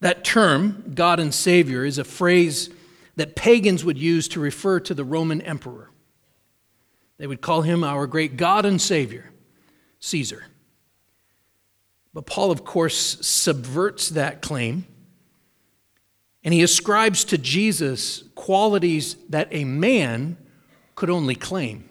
that 0.00 0.24
term, 0.24 0.92
God 0.94 1.20
and 1.20 1.32
Savior, 1.32 1.84
is 1.84 1.98
a 1.98 2.04
phrase 2.04 2.70
that 3.16 3.36
pagans 3.36 3.84
would 3.84 3.98
use 3.98 4.28
to 4.28 4.40
refer 4.40 4.80
to 4.80 4.94
the 4.94 5.04
Roman 5.04 5.40
emperor. 5.42 5.90
They 7.18 7.26
would 7.26 7.40
call 7.40 7.62
him 7.62 7.84
our 7.84 8.06
great 8.06 8.36
God 8.36 8.64
and 8.64 8.80
Savior, 8.80 9.30
Caesar. 10.00 10.46
But 12.18 12.26
Paul, 12.26 12.50
of 12.50 12.64
course, 12.64 13.24
subverts 13.24 14.08
that 14.08 14.42
claim 14.42 14.86
and 16.42 16.52
he 16.52 16.64
ascribes 16.64 17.22
to 17.26 17.38
Jesus 17.38 18.24
qualities 18.34 19.14
that 19.28 19.46
a 19.52 19.62
man 19.62 20.36
could 20.96 21.10
only 21.10 21.36
claim. 21.36 21.88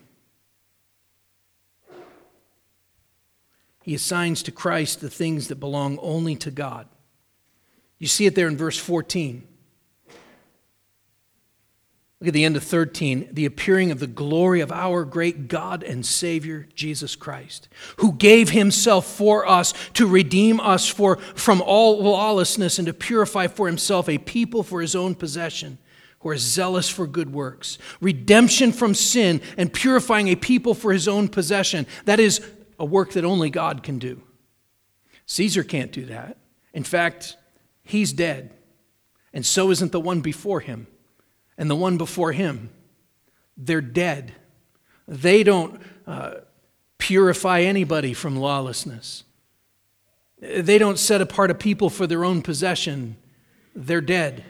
He 3.84 3.96
assigns 3.96 4.44
to 4.44 4.52
Christ 4.52 5.00
the 5.00 5.10
things 5.10 5.48
that 5.48 5.62
belong 5.62 5.98
only 6.02 6.36
to 6.36 6.52
God. 6.52 6.90
You 7.98 8.08
see 8.08 8.26
it 8.26 8.36
there 8.36 8.50
in 8.50 8.58
verse 8.58 8.78
14. 8.78 9.48
Look 12.20 12.30
at 12.30 12.34
the 12.34 12.46
end 12.46 12.58
of 12.58 12.64
13, 12.64 13.30
the 13.32 13.46
appearing 13.46 13.92
of 13.92 14.00
the 14.00 14.08
glory 14.08 14.60
of 14.62 14.72
our 14.72 15.06
great 15.06 15.48
God 15.48 15.84
and 15.84 16.04
Savior, 16.04 16.68
Jesus 16.74 17.16
Christ, 17.16 17.70
who 17.98 18.14
gave 18.14 18.50
himself 18.50 19.06
for 19.06 19.48
us 19.48 19.72
to 19.94 20.08
redeem 20.08 20.60
us 20.60 20.88
for, 20.88 21.18
from 21.18 21.62
all 21.62 22.02
lawlessness 22.02 22.80
and 22.80 22.88
to 22.88 22.94
purify 22.94 23.46
for 23.46 23.68
himself 23.68 24.10
a 24.10 24.18
people 24.18 24.64
for 24.64 24.82
his 24.82 24.96
own 24.96 25.14
possession 25.14 25.78
who 26.22 26.30
are 26.30 26.38
zealous 26.38 26.90
for 26.90 27.06
good 27.06 27.32
works. 27.32 27.78
Redemption 28.02 28.72
from 28.72 28.96
sin 28.96 29.40
and 29.56 29.72
purifying 29.72 30.28
a 30.30 30.36
people 30.36 30.74
for 30.74 30.92
his 30.92 31.08
own 31.08 31.28
possession. 31.28 31.86
That 32.06 32.20
is 32.20 32.42
a 32.80 32.86
work 32.86 33.12
that 33.12 33.26
only 33.26 33.52
God 33.52 33.84
can 33.84 34.00
do. 34.00 34.24
Caesar 35.28 35.64
can't 35.64 35.92
do 35.92 36.06
that. 36.06 36.38
In 36.74 36.84
fact, 36.84 37.38
he's 37.84 38.12
dead, 38.12 38.54
and 39.34 39.46
so 39.46 39.70
isn't 39.70 39.92
the 39.92 40.00
one 40.00 40.22
before 40.22 40.62
him 40.62 40.88
and 41.58 41.70
the 41.70 41.76
one 41.76 41.98
before 41.98 42.32
him. 42.32 42.70
They're 43.58 43.82
dead. 43.82 44.34
They 45.08 45.44
don't 45.44 45.82
uh, 46.06 46.36
purify 46.98 47.62
anybody 47.62 48.14
from 48.14 48.36
lawlessness. 48.36 49.24
They 50.40 50.78
don't 50.78 51.00
set 51.00 51.22
apart 51.22 51.50
a 51.50 51.56
people 51.56 51.90
for 51.90 52.06
their 52.06 52.24
own 52.24 52.42
possession. 52.42 53.18
They're 53.76 54.02
dead. 54.02 54.44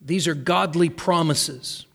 These 0.00 0.28
are 0.28 0.34
godly 0.34 0.88
promises. 0.88 1.86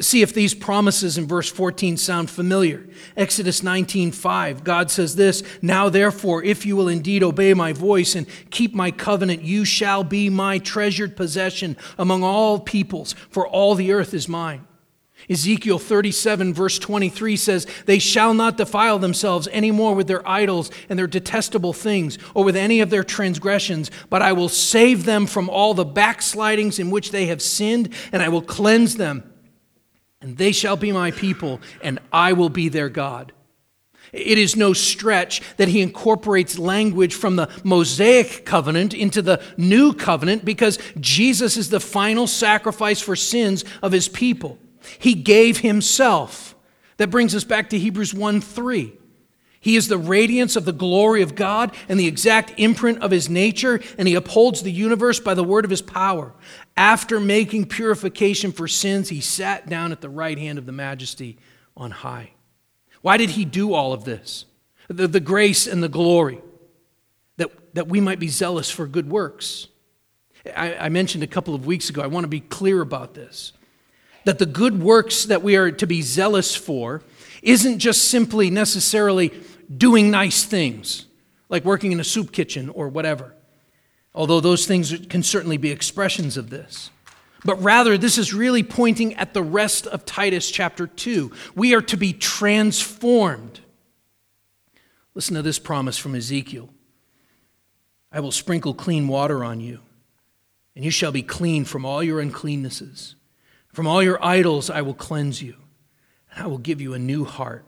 See 0.00 0.22
if 0.22 0.32
these 0.32 0.54
promises 0.54 1.18
in 1.18 1.26
verse 1.26 1.50
14 1.50 1.96
sound 1.96 2.30
familiar. 2.30 2.86
Exodus 3.16 3.62
19:5. 3.62 4.64
God 4.64 4.90
says 4.90 5.16
this, 5.16 5.42
"Now 5.60 5.88
therefore, 5.88 6.42
if 6.42 6.64
you 6.64 6.76
will 6.76 6.88
indeed 6.88 7.22
obey 7.22 7.52
my 7.54 7.72
voice 7.72 8.14
and 8.14 8.26
keep 8.50 8.74
my 8.74 8.90
covenant, 8.90 9.42
you 9.42 9.64
shall 9.64 10.04
be 10.04 10.30
my 10.30 10.58
treasured 10.58 11.16
possession 11.16 11.76
among 11.98 12.22
all 12.22 12.58
peoples, 12.60 13.14
for 13.28 13.46
all 13.46 13.74
the 13.74 13.92
earth 13.92 14.14
is 14.14 14.28
mine." 14.28 14.62
Ezekiel 15.30 15.78
37, 15.78 16.52
verse 16.52 16.78
23 16.78 17.36
says, 17.36 17.66
They 17.86 17.98
shall 17.98 18.34
not 18.34 18.56
defile 18.56 18.98
themselves 18.98 19.48
any 19.52 19.70
more 19.70 19.94
with 19.94 20.08
their 20.08 20.26
idols 20.28 20.70
and 20.88 20.98
their 20.98 21.06
detestable 21.06 21.72
things, 21.72 22.18
or 22.34 22.44
with 22.44 22.56
any 22.56 22.80
of 22.80 22.90
their 22.90 23.04
transgressions, 23.04 23.90
but 24.10 24.20
I 24.20 24.32
will 24.32 24.48
save 24.48 25.04
them 25.04 25.26
from 25.26 25.48
all 25.48 25.74
the 25.74 25.84
backslidings 25.84 26.78
in 26.78 26.90
which 26.90 27.12
they 27.12 27.26
have 27.26 27.40
sinned, 27.40 27.90
and 28.10 28.22
I 28.22 28.28
will 28.28 28.42
cleanse 28.42 28.96
them. 28.96 29.22
And 30.22 30.38
they 30.38 30.52
shall 30.52 30.76
be 30.76 30.92
my 30.92 31.10
people, 31.10 31.60
and 31.82 31.98
I 32.12 32.32
will 32.32 32.48
be 32.48 32.68
their 32.68 32.88
God. 32.88 33.32
It 34.12 34.38
is 34.38 34.56
no 34.56 34.72
stretch 34.72 35.40
that 35.56 35.68
he 35.68 35.80
incorporates 35.80 36.58
language 36.58 37.14
from 37.14 37.36
the 37.36 37.48
Mosaic 37.64 38.44
covenant 38.44 38.94
into 38.94 39.22
the 39.22 39.42
new 39.56 39.92
covenant 39.94 40.44
because 40.44 40.78
Jesus 41.00 41.56
is 41.56 41.70
the 41.70 41.80
final 41.80 42.26
sacrifice 42.26 43.00
for 43.00 43.16
sins 43.16 43.64
of 43.82 43.92
his 43.92 44.08
people. 44.08 44.58
He 44.98 45.14
gave 45.14 45.58
himself. 45.58 46.54
That 46.98 47.10
brings 47.10 47.34
us 47.34 47.44
back 47.44 47.70
to 47.70 47.78
Hebrews 47.78 48.12
1 48.12 48.40
3. 48.40 48.92
He 49.62 49.76
is 49.76 49.86
the 49.86 49.96
radiance 49.96 50.56
of 50.56 50.64
the 50.64 50.72
glory 50.72 51.22
of 51.22 51.36
God 51.36 51.72
and 51.88 51.98
the 51.98 52.08
exact 52.08 52.52
imprint 52.56 53.00
of 53.00 53.12
his 53.12 53.30
nature, 53.30 53.80
and 53.96 54.08
he 54.08 54.16
upholds 54.16 54.62
the 54.62 54.72
universe 54.72 55.20
by 55.20 55.34
the 55.34 55.44
word 55.44 55.64
of 55.64 55.70
his 55.70 55.80
power. 55.80 56.34
After 56.76 57.20
making 57.20 57.66
purification 57.66 58.50
for 58.50 58.66
sins, 58.66 59.08
he 59.08 59.20
sat 59.20 59.68
down 59.68 59.92
at 59.92 60.00
the 60.00 60.08
right 60.08 60.36
hand 60.36 60.58
of 60.58 60.66
the 60.66 60.72
majesty 60.72 61.38
on 61.76 61.92
high. 61.92 62.32
Why 63.02 63.16
did 63.16 63.30
he 63.30 63.44
do 63.44 63.72
all 63.72 63.92
of 63.92 64.04
this? 64.04 64.46
The, 64.88 65.06
the 65.06 65.20
grace 65.20 65.68
and 65.68 65.80
the 65.80 65.88
glory, 65.88 66.40
that, 67.36 67.76
that 67.76 67.86
we 67.86 68.00
might 68.00 68.18
be 68.18 68.28
zealous 68.28 68.68
for 68.68 68.88
good 68.88 69.08
works. 69.08 69.68
I, 70.56 70.74
I 70.74 70.88
mentioned 70.88 71.22
a 71.22 71.28
couple 71.28 71.54
of 71.54 71.66
weeks 71.66 71.88
ago, 71.88 72.02
I 72.02 72.08
want 72.08 72.24
to 72.24 72.28
be 72.28 72.40
clear 72.40 72.80
about 72.80 73.14
this 73.14 73.52
that 74.24 74.38
the 74.38 74.46
good 74.46 74.80
works 74.80 75.24
that 75.24 75.42
we 75.42 75.56
are 75.56 75.70
to 75.72 75.86
be 75.86 76.00
zealous 76.00 76.54
for 76.54 77.02
isn't 77.42 77.80
just 77.80 78.08
simply 78.08 78.50
necessarily 78.50 79.32
doing 79.76 80.10
nice 80.10 80.44
things, 80.44 81.06
like 81.48 81.64
working 81.64 81.92
in 81.92 82.00
a 82.00 82.04
soup 82.04 82.32
kitchen 82.32 82.68
or 82.68 82.88
whatever, 82.88 83.34
although 84.14 84.40
those 84.40 84.66
things 84.66 84.94
can 85.08 85.22
certainly 85.22 85.56
be 85.56 85.70
expressions 85.70 86.36
of 86.36 86.50
this. 86.50 86.90
But 87.44 87.60
rather, 87.62 87.98
this 87.98 88.18
is 88.18 88.32
really 88.32 88.62
pointing 88.62 89.14
at 89.14 89.34
the 89.34 89.42
rest 89.42 89.86
of 89.86 90.04
Titus 90.04 90.50
chapter 90.50 90.86
2. 90.86 91.32
We 91.54 91.74
are 91.74 91.82
to 91.82 91.96
be 91.96 92.12
transformed. 92.12 93.60
Listen 95.14 95.34
to 95.34 95.42
this 95.42 95.58
promise 95.58 95.98
from 95.98 96.14
Ezekiel 96.14 96.70
I 98.10 98.20
will 98.20 98.30
sprinkle 98.30 98.74
clean 98.74 99.08
water 99.08 99.42
on 99.42 99.60
you, 99.60 99.80
and 100.76 100.84
you 100.84 100.90
shall 100.90 101.12
be 101.12 101.22
clean 101.22 101.64
from 101.64 101.84
all 101.84 102.02
your 102.02 102.22
uncleannesses. 102.22 103.14
From 103.72 103.86
all 103.86 104.02
your 104.02 104.22
idols 104.22 104.68
I 104.68 104.82
will 104.82 104.94
cleanse 104.94 105.42
you, 105.42 105.56
and 106.30 106.44
I 106.44 106.46
will 106.46 106.58
give 106.58 106.80
you 106.80 106.92
a 106.92 106.98
new 106.98 107.24
heart, 107.24 107.64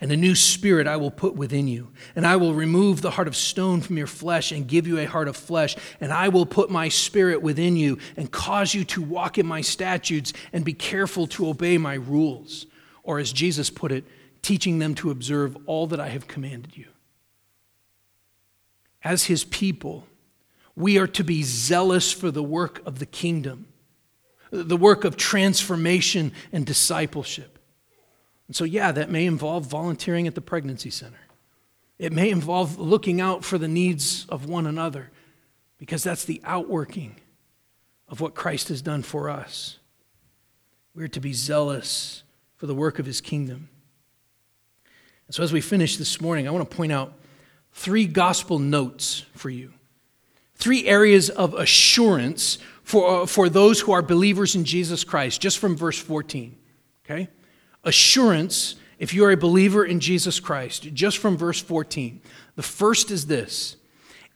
and 0.00 0.12
a 0.12 0.16
new 0.16 0.34
spirit 0.34 0.86
I 0.86 0.96
will 0.96 1.10
put 1.10 1.34
within 1.34 1.68
you. 1.68 1.90
And 2.14 2.26
I 2.26 2.36
will 2.36 2.54
remove 2.54 3.00
the 3.00 3.10
heart 3.10 3.28
of 3.28 3.36
stone 3.36 3.80
from 3.80 3.96
your 3.96 4.06
flesh 4.06 4.52
and 4.52 4.68
give 4.68 4.86
you 4.86 4.98
a 4.98 5.06
heart 5.06 5.28
of 5.28 5.36
flesh. 5.36 5.76
And 6.00 6.12
I 6.12 6.28
will 6.28 6.46
put 6.46 6.70
my 6.70 6.88
spirit 6.88 7.40
within 7.40 7.76
you 7.76 7.98
and 8.16 8.30
cause 8.30 8.74
you 8.74 8.84
to 8.84 9.02
walk 9.02 9.38
in 9.38 9.46
my 9.46 9.62
statutes 9.62 10.32
and 10.52 10.64
be 10.64 10.74
careful 10.74 11.26
to 11.28 11.48
obey 11.48 11.78
my 11.78 11.94
rules. 11.94 12.66
Or 13.02 13.18
as 13.18 13.32
Jesus 13.32 13.70
put 13.70 13.92
it, 13.92 14.04
teaching 14.42 14.78
them 14.78 14.94
to 14.96 15.10
observe 15.10 15.56
all 15.66 15.86
that 15.88 16.00
I 16.00 16.08
have 16.08 16.28
commanded 16.28 16.76
you. 16.76 16.86
As 19.02 19.24
his 19.24 19.44
people, 19.44 20.06
we 20.74 20.98
are 20.98 21.06
to 21.06 21.24
be 21.24 21.42
zealous 21.42 22.12
for 22.12 22.30
the 22.30 22.42
work 22.42 22.82
of 22.84 22.98
the 22.98 23.06
kingdom 23.06 23.66
the 24.50 24.76
work 24.76 25.04
of 25.04 25.16
transformation 25.16 26.32
and 26.52 26.64
discipleship. 26.64 27.55
And 28.46 28.54
so, 28.54 28.64
yeah, 28.64 28.92
that 28.92 29.10
may 29.10 29.26
involve 29.26 29.66
volunteering 29.66 30.26
at 30.26 30.34
the 30.34 30.40
pregnancy 30.40 30.90
center. 30.90 31.18
It 31.98 32.12
may 32.12 32.30
involve 32.30 32.78
looking 32.78 33.20
out 33.20 33.44
for 33.44 33.58
the 33.58 33.68
needs 33.68 34.26
of 34.28 34.48
one 34.48 34.66
another 34.66 35.10
because 35.78 36.02
that's 36.02 36.24
the 36.24 36.40
outworking 36.44 37.16
of 38.08 38.20
what 38.20 38.34
Christ 38.34 38.68
has 38.68 38.82
done 38.82 39.02
for 39.02 39.28
us. 39.28 39.78
We're 40.94 41.08
to 41.08 41.20
be 41.20 41.32
zealous 41.32 42.22
for 42.56 42.66
the 42.66 42.74
work 42.74 42.98
of 42.98 43.06
his 43.06 43.20
kingdom. 43.20 43.68
And 45.26 45.34
so, 45.34 45.42
as 45.42 45.52
we 45.52 45.60
finish 45.60 45.96
this 45.96 46.20
morning, 46.20 46.46
I 46.46 46.50
want 46.50 46.68
to 46.68 46.76
point 46.76 46.92
out 46.92 47.12
three 47.72 48.06
gospel 48.06 48.58
notes 48.58 49.24
for 49.34 49.50
you, 49.50 49.72
three 50.54 50.86
areas 50.86 51.30
of 51.30 51.54
assurance 51.54 52.58
for, 52.82 53.22
uh, 53.22 53.26
for 53.26 53.48
those 53.48 53.80
who 53.80 53.92
are 53.92 54.02
believers 54.02 54.54
in 54.54 54.64
Jesus 54.64 55.02
Christ, 55.02 55.40
just 55.40 55.58
from 55.58 55.76
verse 55.76 55.98
14. 55.98 56.56
Okay? 57.04 57.28
Assurance, 57.86 58.74
if 58.98 59.14
you 59.14 59.24
are 59.24 59.30
a 59.30 59.36
believer 59.36 59.84
in 59.84 60.00
Jesus 60.00 60.40
Christ, 60.40 60.92
just 60.92 61.16
from 61.16 61.38
verse 61.38 61.62
14. 61.62 62.20
The 62.56 62.62
first 62.62 63.10
is 63.10 63.26
this 63.26 63.76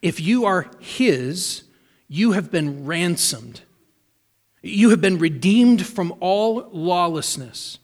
if 0.01 0.21
you 0.21 0.47
are 0.47 0.71
His, 0.81 1.65
you 2.09 2.33
have 2.33 2.51
been 2.51 2.87
ransomed. 2.87 3.61
You 4.63 4.91
have 4.91 5.01
been 5.01 5.19
redeemed 5.19 5.87
from 5.87 6.15
all 6.21 6.69
lawlessness. 6.73 7.79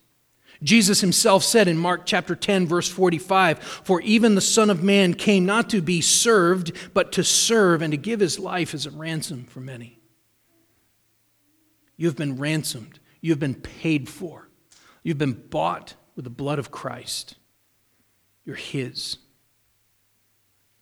Jesus 0.62 1.00
himself 1.00 1.44
said 1.44 1.68
in 1.68 1.76
Mark 1.76 2.06
chapter 2.06 2.34
10, 2.34 2.66
verse 2.66 2.88
45 2.88 3.58
For 3.58 4.00
even 4.02 4.34
the 4.34 4.40
Son 4.40 4.70
of 4.70 4.82
Man 4.82 5.14
came 5.14 5.44
not 5.44 5.68
to 5.70 5.82
be 5.82 6.00
served, 6.00 6.72
but 6.94 7.12
to 7.12 7.24
serve 7.24 7.82
and 7.82 7.92
to 7.92 7.98
give 7.98 8.20
his 8.20 8.38
life 8.38 8.72
as 8.72 8.86
a 8.86 8.90
ransom 8.90 9.44
for 9.44 9.60
many. 9.60 9.98
You 11.96 12.06
have 12.06 12.16
been 12.16 12.38
ransomed. 12.38 12.98
You 13.20 13.32
have 13.32 13.40
been 13.40 13.54
paid 13.54 14.08
for. 14.08 14.45
You've 15.06 15.18
been 15.18 15.34
bought 15.34 15.94
with 16.16 16.24
the 16.24 16.30
blood 16.30 16.58
of 16.58 16.72
Christ. 16.72 17.36
You're 18.44 18.56
His. 18.56 19.18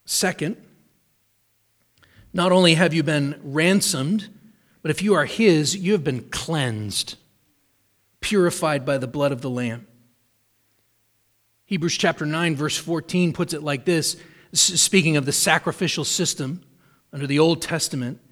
Second, 0.06 0.56
not 2.32 2.50
only 2.50 2.72
have 2.72 2.94
you 2.94 3.02
been 3.02 3.38
ransomed, 3.44 4.30
but 4.80 4.90
if 4.90 5.02
you 5.02 5.12
are 5.12 5.26
His, 5.26 5.76
you 5.76 5.92
have 5.92 6.04
been 6.04 6.22
cleansed, 6.30 7.18
purified 8.22 8.86
by 8.86 8.96
the 8.96 9.06
blood 9.06 9.30
of 9.30 9.42
the 9.42 9.50
Lamb. 9.50 9.86
Hebrews 11.66 11.98
chapter 11.98 12.24
9, 12.24 12.56
verse 12.56 12.78
14 12.78 13.34
puts 13.34 13.52
it 13.52 13.62
like 13.62 13.84
this 13.84 14.16
speaking 14.54 15.18
of 15.18 15.26
the 15.26 15.32
sacrificial 15.32 16.02
system 16.02 16.62
under 17.12 17.26
the 17.26 17.38
Old 17.38 17.60
Testament 17.60 18.22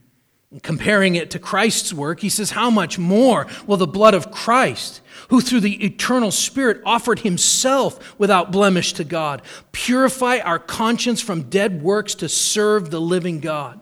comparing 0.61 1.15
it 1.15 1.31
to 1.31 1.39
Christ's 1.39 1.95
work, 1.95 2.21
he 2.21 2.29
says, 2.29 2.51
How 2.51 2.69
much 2.69 2.99
more 2.99 3.47
will 3.67 3.79
the 3.79 3.87
blood 3.87 4.15
of 4.15 4.31
Christ, 4.31 5.01
who 5.29 5.41
through 5.41 5.61
the 5.61 5.85
eternal 5.85 6.31
Spirit 6.31 6.83
offered 6.85 7.21
himself 7.21 8.19
without 8.19 8.53
blemish 8.53 8.93
to 8.95 9.05
God, 9.05 9.43
purify 9.73 10.39
our 10.39 10.59
conscience 10.59 11.23
from 11.23 11.49
dead 11.49 11.83
works 11.83 12.15
to 12.17 12.29
serve 12.29 12.91
the 12.91 13.01
living 13.01 13.41
God? 13.41 13.81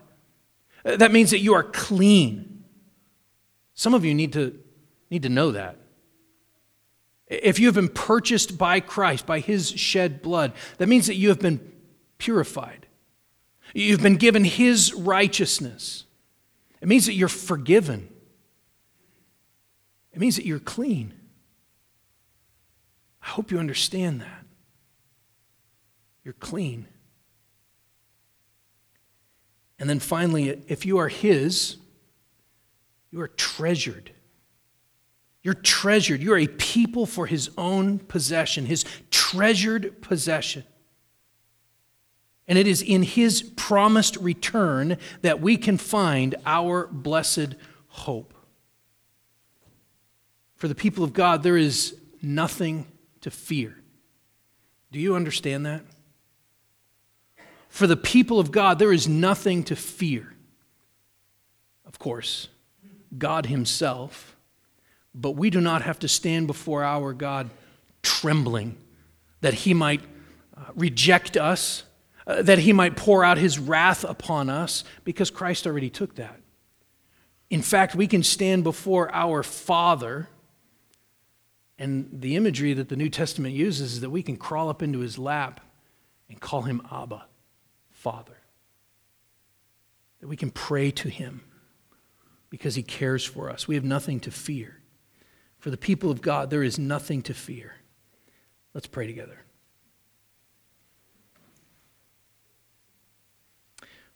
Uh, 0.85 0.97
that 0.97 1.13
means 1.13 1.31
that 1.31 1.41
you 1.41 1.55
are 1.55 1.65
clean. 1.65 2.65
Some 3.75 3.95
of 3.95 4.05
you 4.05 4.15
need 4.15 4.33
to, 4.35 4.59
need 5.11 5.23
to 5.25 5.29
know 5.29 5.51
that. 5.53 5.77
If 7.27 7.59
you 7.59 7.67
have 7.67 7.75
been 7.75 7.89
purchased 7.89 8.59
by 8.59 8.81
Christ, 8.81 9.27
by 9.27 9.41
his 9.41 9.71
shed 9.71 10.21
blood, 10.21 10.53
that 10.79 10.89
means 10.89 11.07
that 11.07 11.15
you 11.15 11.29
have 11.29 11.41
been 11.41 11.61
purified. 12.19 12.87
You've 13.73 14.03
been 14.03 14.17
given 14.17 14.45
his 14.45 14.93
righteousness. 14.95 16.05
It 16.81 16.89
means 16.89 17.07
that 17.07 17.15
you're 17.15 17.29
forgiven. 17.29 18.09
It 20.13 20.19
means 20.19 20.37
that 20.37 20.47
you're 20.47 20.59
clean. 20.59 21.15
I 23.23 23.27
hope 23.29 23.51
you 23.51 23.59
understand 23.59 24.21
that. 24.23 24.45
You're 26.25 26.35
clean. 26.35 26.89
And 29.79 29.89
then 29.89 29.99
finally, 29.99 30.63
if 30.69 30.85
you 30.85 30.99
are 30.99 31.09
His, 31.09 31.77
you 33.11 33.21
are 33.21 33.29
treasured. 33.29 34.13
You're 35.43 35.55
treasured. 35.55 36.23
You're 36.23 36.39
a 36.39 36.47
people 36.47 37.07
for 37.07 37.27
His 37.27 37.51
own 37.57 37.99
possession, 37.99 38.67
His 38.67 38.85
treasured 39.11 40.03
possession. 40.03 40.65
And 42.51 42.59
it 42.59 42.67
is 42.67 42.83
in 42.83 43.05
his 43.05 43.43
promised 43.43 44.17
return 44.17 44.99
that 45.23 45.41
we 45.41 45.57
can 45.57 45.79
find 45.79 46.35
our 46.45 46.89
blessed 46.89 47.55
hope. 47.87 48.35
For 50.57 50.67
the 50.67 50.75
people 50.75 51.05
of 51.05 51.13
God, 51.13 51.45
there 51.45 51.57
is 51.57 51.97
nothing 52.21 52.89
to 53.21 53.31
fear. 53.31 53.77
Do 54.91 54.99
you 54.99 55.15
understand 55.15 55.65
that? 55.65 55.83
For 57.69 57.87
the 57.87 57.97
people 57.97 58.41
of 58.41 58.51
God, 58.51 58.81
there 58.81 58.93
is 58.93 59.07
nothing 59.07 59.63
to 59.65 59.77
fear. 59.77 60.35
Of 61.87 62.01
course, 62.01 62.49
God 63.17 63.47
Himself, 63.47 64.35
but 65.15 65.37
we 65.37 65.51
do 65.51 65.61
not 65.61 65.83
have 65.83 66.01
to 66.01 66.09
stand 66.09 66.49
before 66.49 66.83
our 66.83 67.13
God 67.13 67.49
trembling 68.03 68.77
that 69.41 69.55
He 69.55 69.73
might 69.73 70.01
uh, 70.57 70.65
reject 70.75 71.37
us 71.37 71.85
uh, 72.31 72.43
that 72.43 72.61
he 72.61 72.73
might 72.73 72.97
pour 72.97 73.25
out 73.25 73.39
his 73.39 73.59
wrath 73.59 74.05
upon 74.05 74.49
us 74.49 74.85
because 75.05 75.31
Christ 75.31 75.67
already 75.67 75.91
took 75.91 76.15
that. 76.15 76.41
In 77.49 77.63
fact, 77.63 77.95
we 77.95 78.07
can 78.07 78.23
stand 78.23 78.63
before 78.63 79.13
our 79.13 79.43
Father 79.43 80.29
And 81.81 82.11
the 82.13 82.37
imagery 82.37 82.75
that 82.75 82.91
the 82.91 82.97
New 82.97 83.09
Testament 83.09 83.55
uses 83.55 83.95
is 83.95 84.01
that 84.03 84.11
we 84.11 84.23
can 84.23 84.37
crawl 84.37 84.69
up 84.69 84.83
into 84.83 84.99
his 84.99 85.19
lap 85.19 85.63
and 86.29 86.39
call 86.39 86.63
him 86.63 86.83
Abba, 86.93 87.25
Father. 87.91 88.37
That 90.21 90.29
we 90.29 90.37
can 90.37 90.51
pray 90.51 90.91
to 90.91 91.09
him 91.09 91.41
because 92.51 92.75
he 92.75 92.83
cares 92.83 93.25
for 93.25 93.49
us. 93.49 93.67
We 93.67 93.77
have 93.77 93.85
nothing 93.85 94.21
to 94.21 94.31
fear. 94.31 94.77
For 95.59 95.71
the 95.71 95.79
people 95.79 96.11
of 96.11 96.21
God, 96.21 96.51
there 96.51 96.63
is 96.63 96.79
nothing 96.79 97.23
to 97.23 97.33
fear. 97.33 97.77
Let's 98.75 98.87
pray 98.87 99.07
together. 99.07 99.39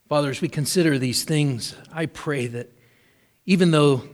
Father, 0.09 0.31
as 0.31 0.41
we 0.41 0.49
consider 0.49 0.99
these 0.99 1.25
things, 1.25 1.75
I 1.93 2.07
pray 2.07 2.47
that 2.49 2.71
even 3.47 3.71
though 3.71 4.05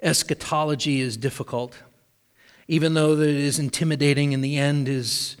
eschatology 0.00 1.00
is 1.00 1.16
difficult, 1.16 1.76
even 2.68 2.94
though 2.94 3.14
that 3.16 3.28
it 3.28 3.36
is 3.36 3.58
intimidating 3.58 4.32
in 4.32 4.40
the 4.40 4.56
end 4.56 4.88
is 4.88 5.36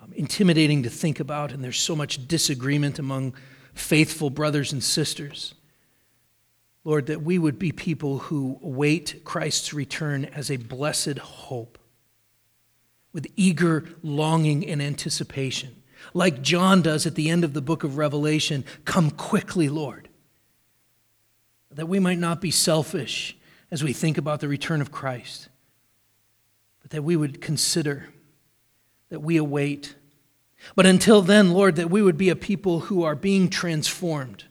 um, 0.00 0.12
intimidating 0.14 0.82
to 0.82 0.90
think 0.90 1.20
about 1.20 1.52
and 1.52 1.62
there's 1.62 1.80
so 1.80 1.96
much 1.96 2.26
disagreement 2.28 2.98
among 2.98 3.34
faithful 3.74 4.30
brothers 4.30 4.72
and 4.72 4.84
sisters 4.84 5.54
lord 6.84 7.06
that 7.06 7.22
we 7.22 7.38
would 7.38 7.58
be 7.58 7.72
people 7.72 8.18
who 8.18 8.58
await 8.62 9.22
christ's 9.24 9.72
return 9.72 10.24
as 10.26 10.50
a 10.50 10.56
blessed 10.56 11.18
hope 11.18 11.78
with 13.12 13.26
eager 13.34 13.84
longing 14.02 14.66
and 14.66 14.82
anticipation 14.82 15.81
like 16.14 16.42
john 16.42 16.82
does 16.82 17.06
at 17.06 17.14
the 17.14 17.28
end 17.28 17.44
of 17.44 17.52
the 17.52 17.62
book 17.62 17.84
of 17.84 17.96
revelation 17.96 18.64
come 18.84 19.10
quickly 19.10 19.68
lord 19.68 20.08
that 21.70 21.88
we 21.88 21.98
might 21.98 22.18
not 22.18 22.40
be 22.40 22.50
selfish 22.50 23.36
as 23.70 23.82
we 23.82 23.92
think 23.92 24.18
about 24.18 24.40
the 24.40 24.48
return 24.48 24.80
of 24.80 24.92
christ 24.92 25.48
but 26.82 26.90
that 26.90 27.02
we 27.02 27.16
would 27.16 27.40
consider, 27.40 28.08
that 29.08 29.20
we 29.20 29.36
await. 29.36 29.94
But 30.74 30.86
until 30.86 31.22
then, 31.22 31.52
Lord, 31.52 31.76
that 31.76 31.90
we 31.90 32.02
would 32.02 32.18
be 32.18 32.28
a 32.28 32.36
people 32.36 32.80
who 32.80 33.04
are 33.04 33.14
being 33.14 33.48
transformed, 33.48 34.44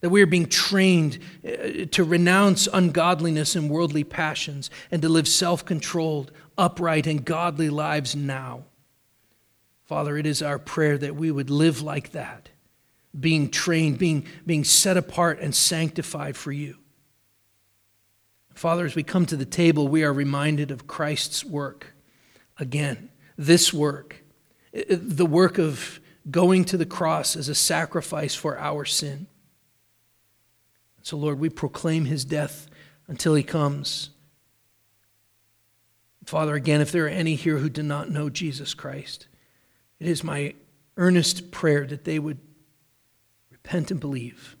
that 0.00 0.10
we 0.10 0.22
are 0.22 0.26
being 0.26 0.46
trained 0.46 1.18
uh, 1.46 1.86
to 1.90 2.04
renounce 2.04 2.68
ungodliness 2.72 3.56
and 3.56 3.68
worldly 3.68 4.04
passions 4.04 4.70
and 4.90 5.02
to 5.02 5.08
live 5.08 5.28
self 5.28 5.64
controlled, 5.64 6.30
upright, 6.56 7.06
and 7.06 7.24
godly 7.24 7.68
lives 7.68 8.14
now. 8.14 8.64
Father, 9.84 10.16
it 10.16 10.26
is 10.26 10.42
our 10.42 10.58
prayer 10.58 10.96
that 10.98 11.14
we 11.14 11.30
would 11.30 11.50
live 11.50 11.82
like 11.82 12.12
that, 12.12 12.48
being 13.18 13.50
trained, 13.50 13.98
being, 13.98 14.26
being 14.46 14.64
set 14.64 14.96
apart 14.96 15.40
and 15.40 15.54
sanctified 15.54 16.36
for 16.36 16.52
you. 16.52 16.78
Father, 18.54 18.86
as 18.86 18.94
we 18.94 19.02
come 19.02 19.26
to 19.26 19.36
the 19.36 19.44
table, 19.44 19.88
we 19.88 20.04
are 20.04 20.12
reminded 20.12 20.70
of 20.70 20.86
Christ's 20.86 21.44
work. 21.44 21.94
Again, 22.58 23.10
this 23.36 23.72
work, 23.72 24.22
the 24.72 25.26
work 25.26 25.58
of 25.58 26.00
going 26.30 26.64
to 26.66 26.76
the 26.76 26.86
cross 26.86 27.36
as 27.36 27.48
a 27.48 27.54
sacrifice 27.54 28.34
for 28.34 28.58
our 28.58 28.84
sin. 28.84 29.26
So, 31.02 31.18
Lord, 31.18 31.38
we 31.38 31.50
proclaim 31.50 32.06
his 32.06 32.24
death 32.24 32.68
until 33.08 33.34
he 33.34 33.42
comes. 33.42 34.10
Father, 36.24 36.54
again, 36.54 36.80
if 36.80 36.90
there 36.90 37.04
are 37.04 37.08
any 37.08 37.34
here 37.34 37.58
who 37.58 37.68
do 37.68 37.82
not 37.82 38.08
know 38.08 38.30
Jesus 38.30 38.72
Christ, 38.72 39.26
it 40.04 40.10
is 40.10 40.22
my 40.22 40.52
earnest 40.98 41.50
prayer 41.50 41.86
that 41.86 42.04
they 42.04 42.18
would 42.18 42.38
repent 43.50 43.90
and 43.90 43.98
believe, 43.98 44.54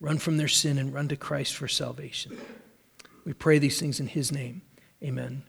run 0.00 0.16
from 0.16 0.38
their 0.38 0.48
sin, 0.48 0.78
and 0.78 0.94
run 0.94 1.08
to 1.08 1.16
Christ 1.16 1.54
for 1.54 1.68
salvation. 1.68 2.38
We 3.26 3.34
pray 3.34 3.58
these 3.58 3.78
things 3.78 4.00
in 4.00 4.06
His 4.06 4.32
name. 4.32 4.62
Amen. 5.04 5.42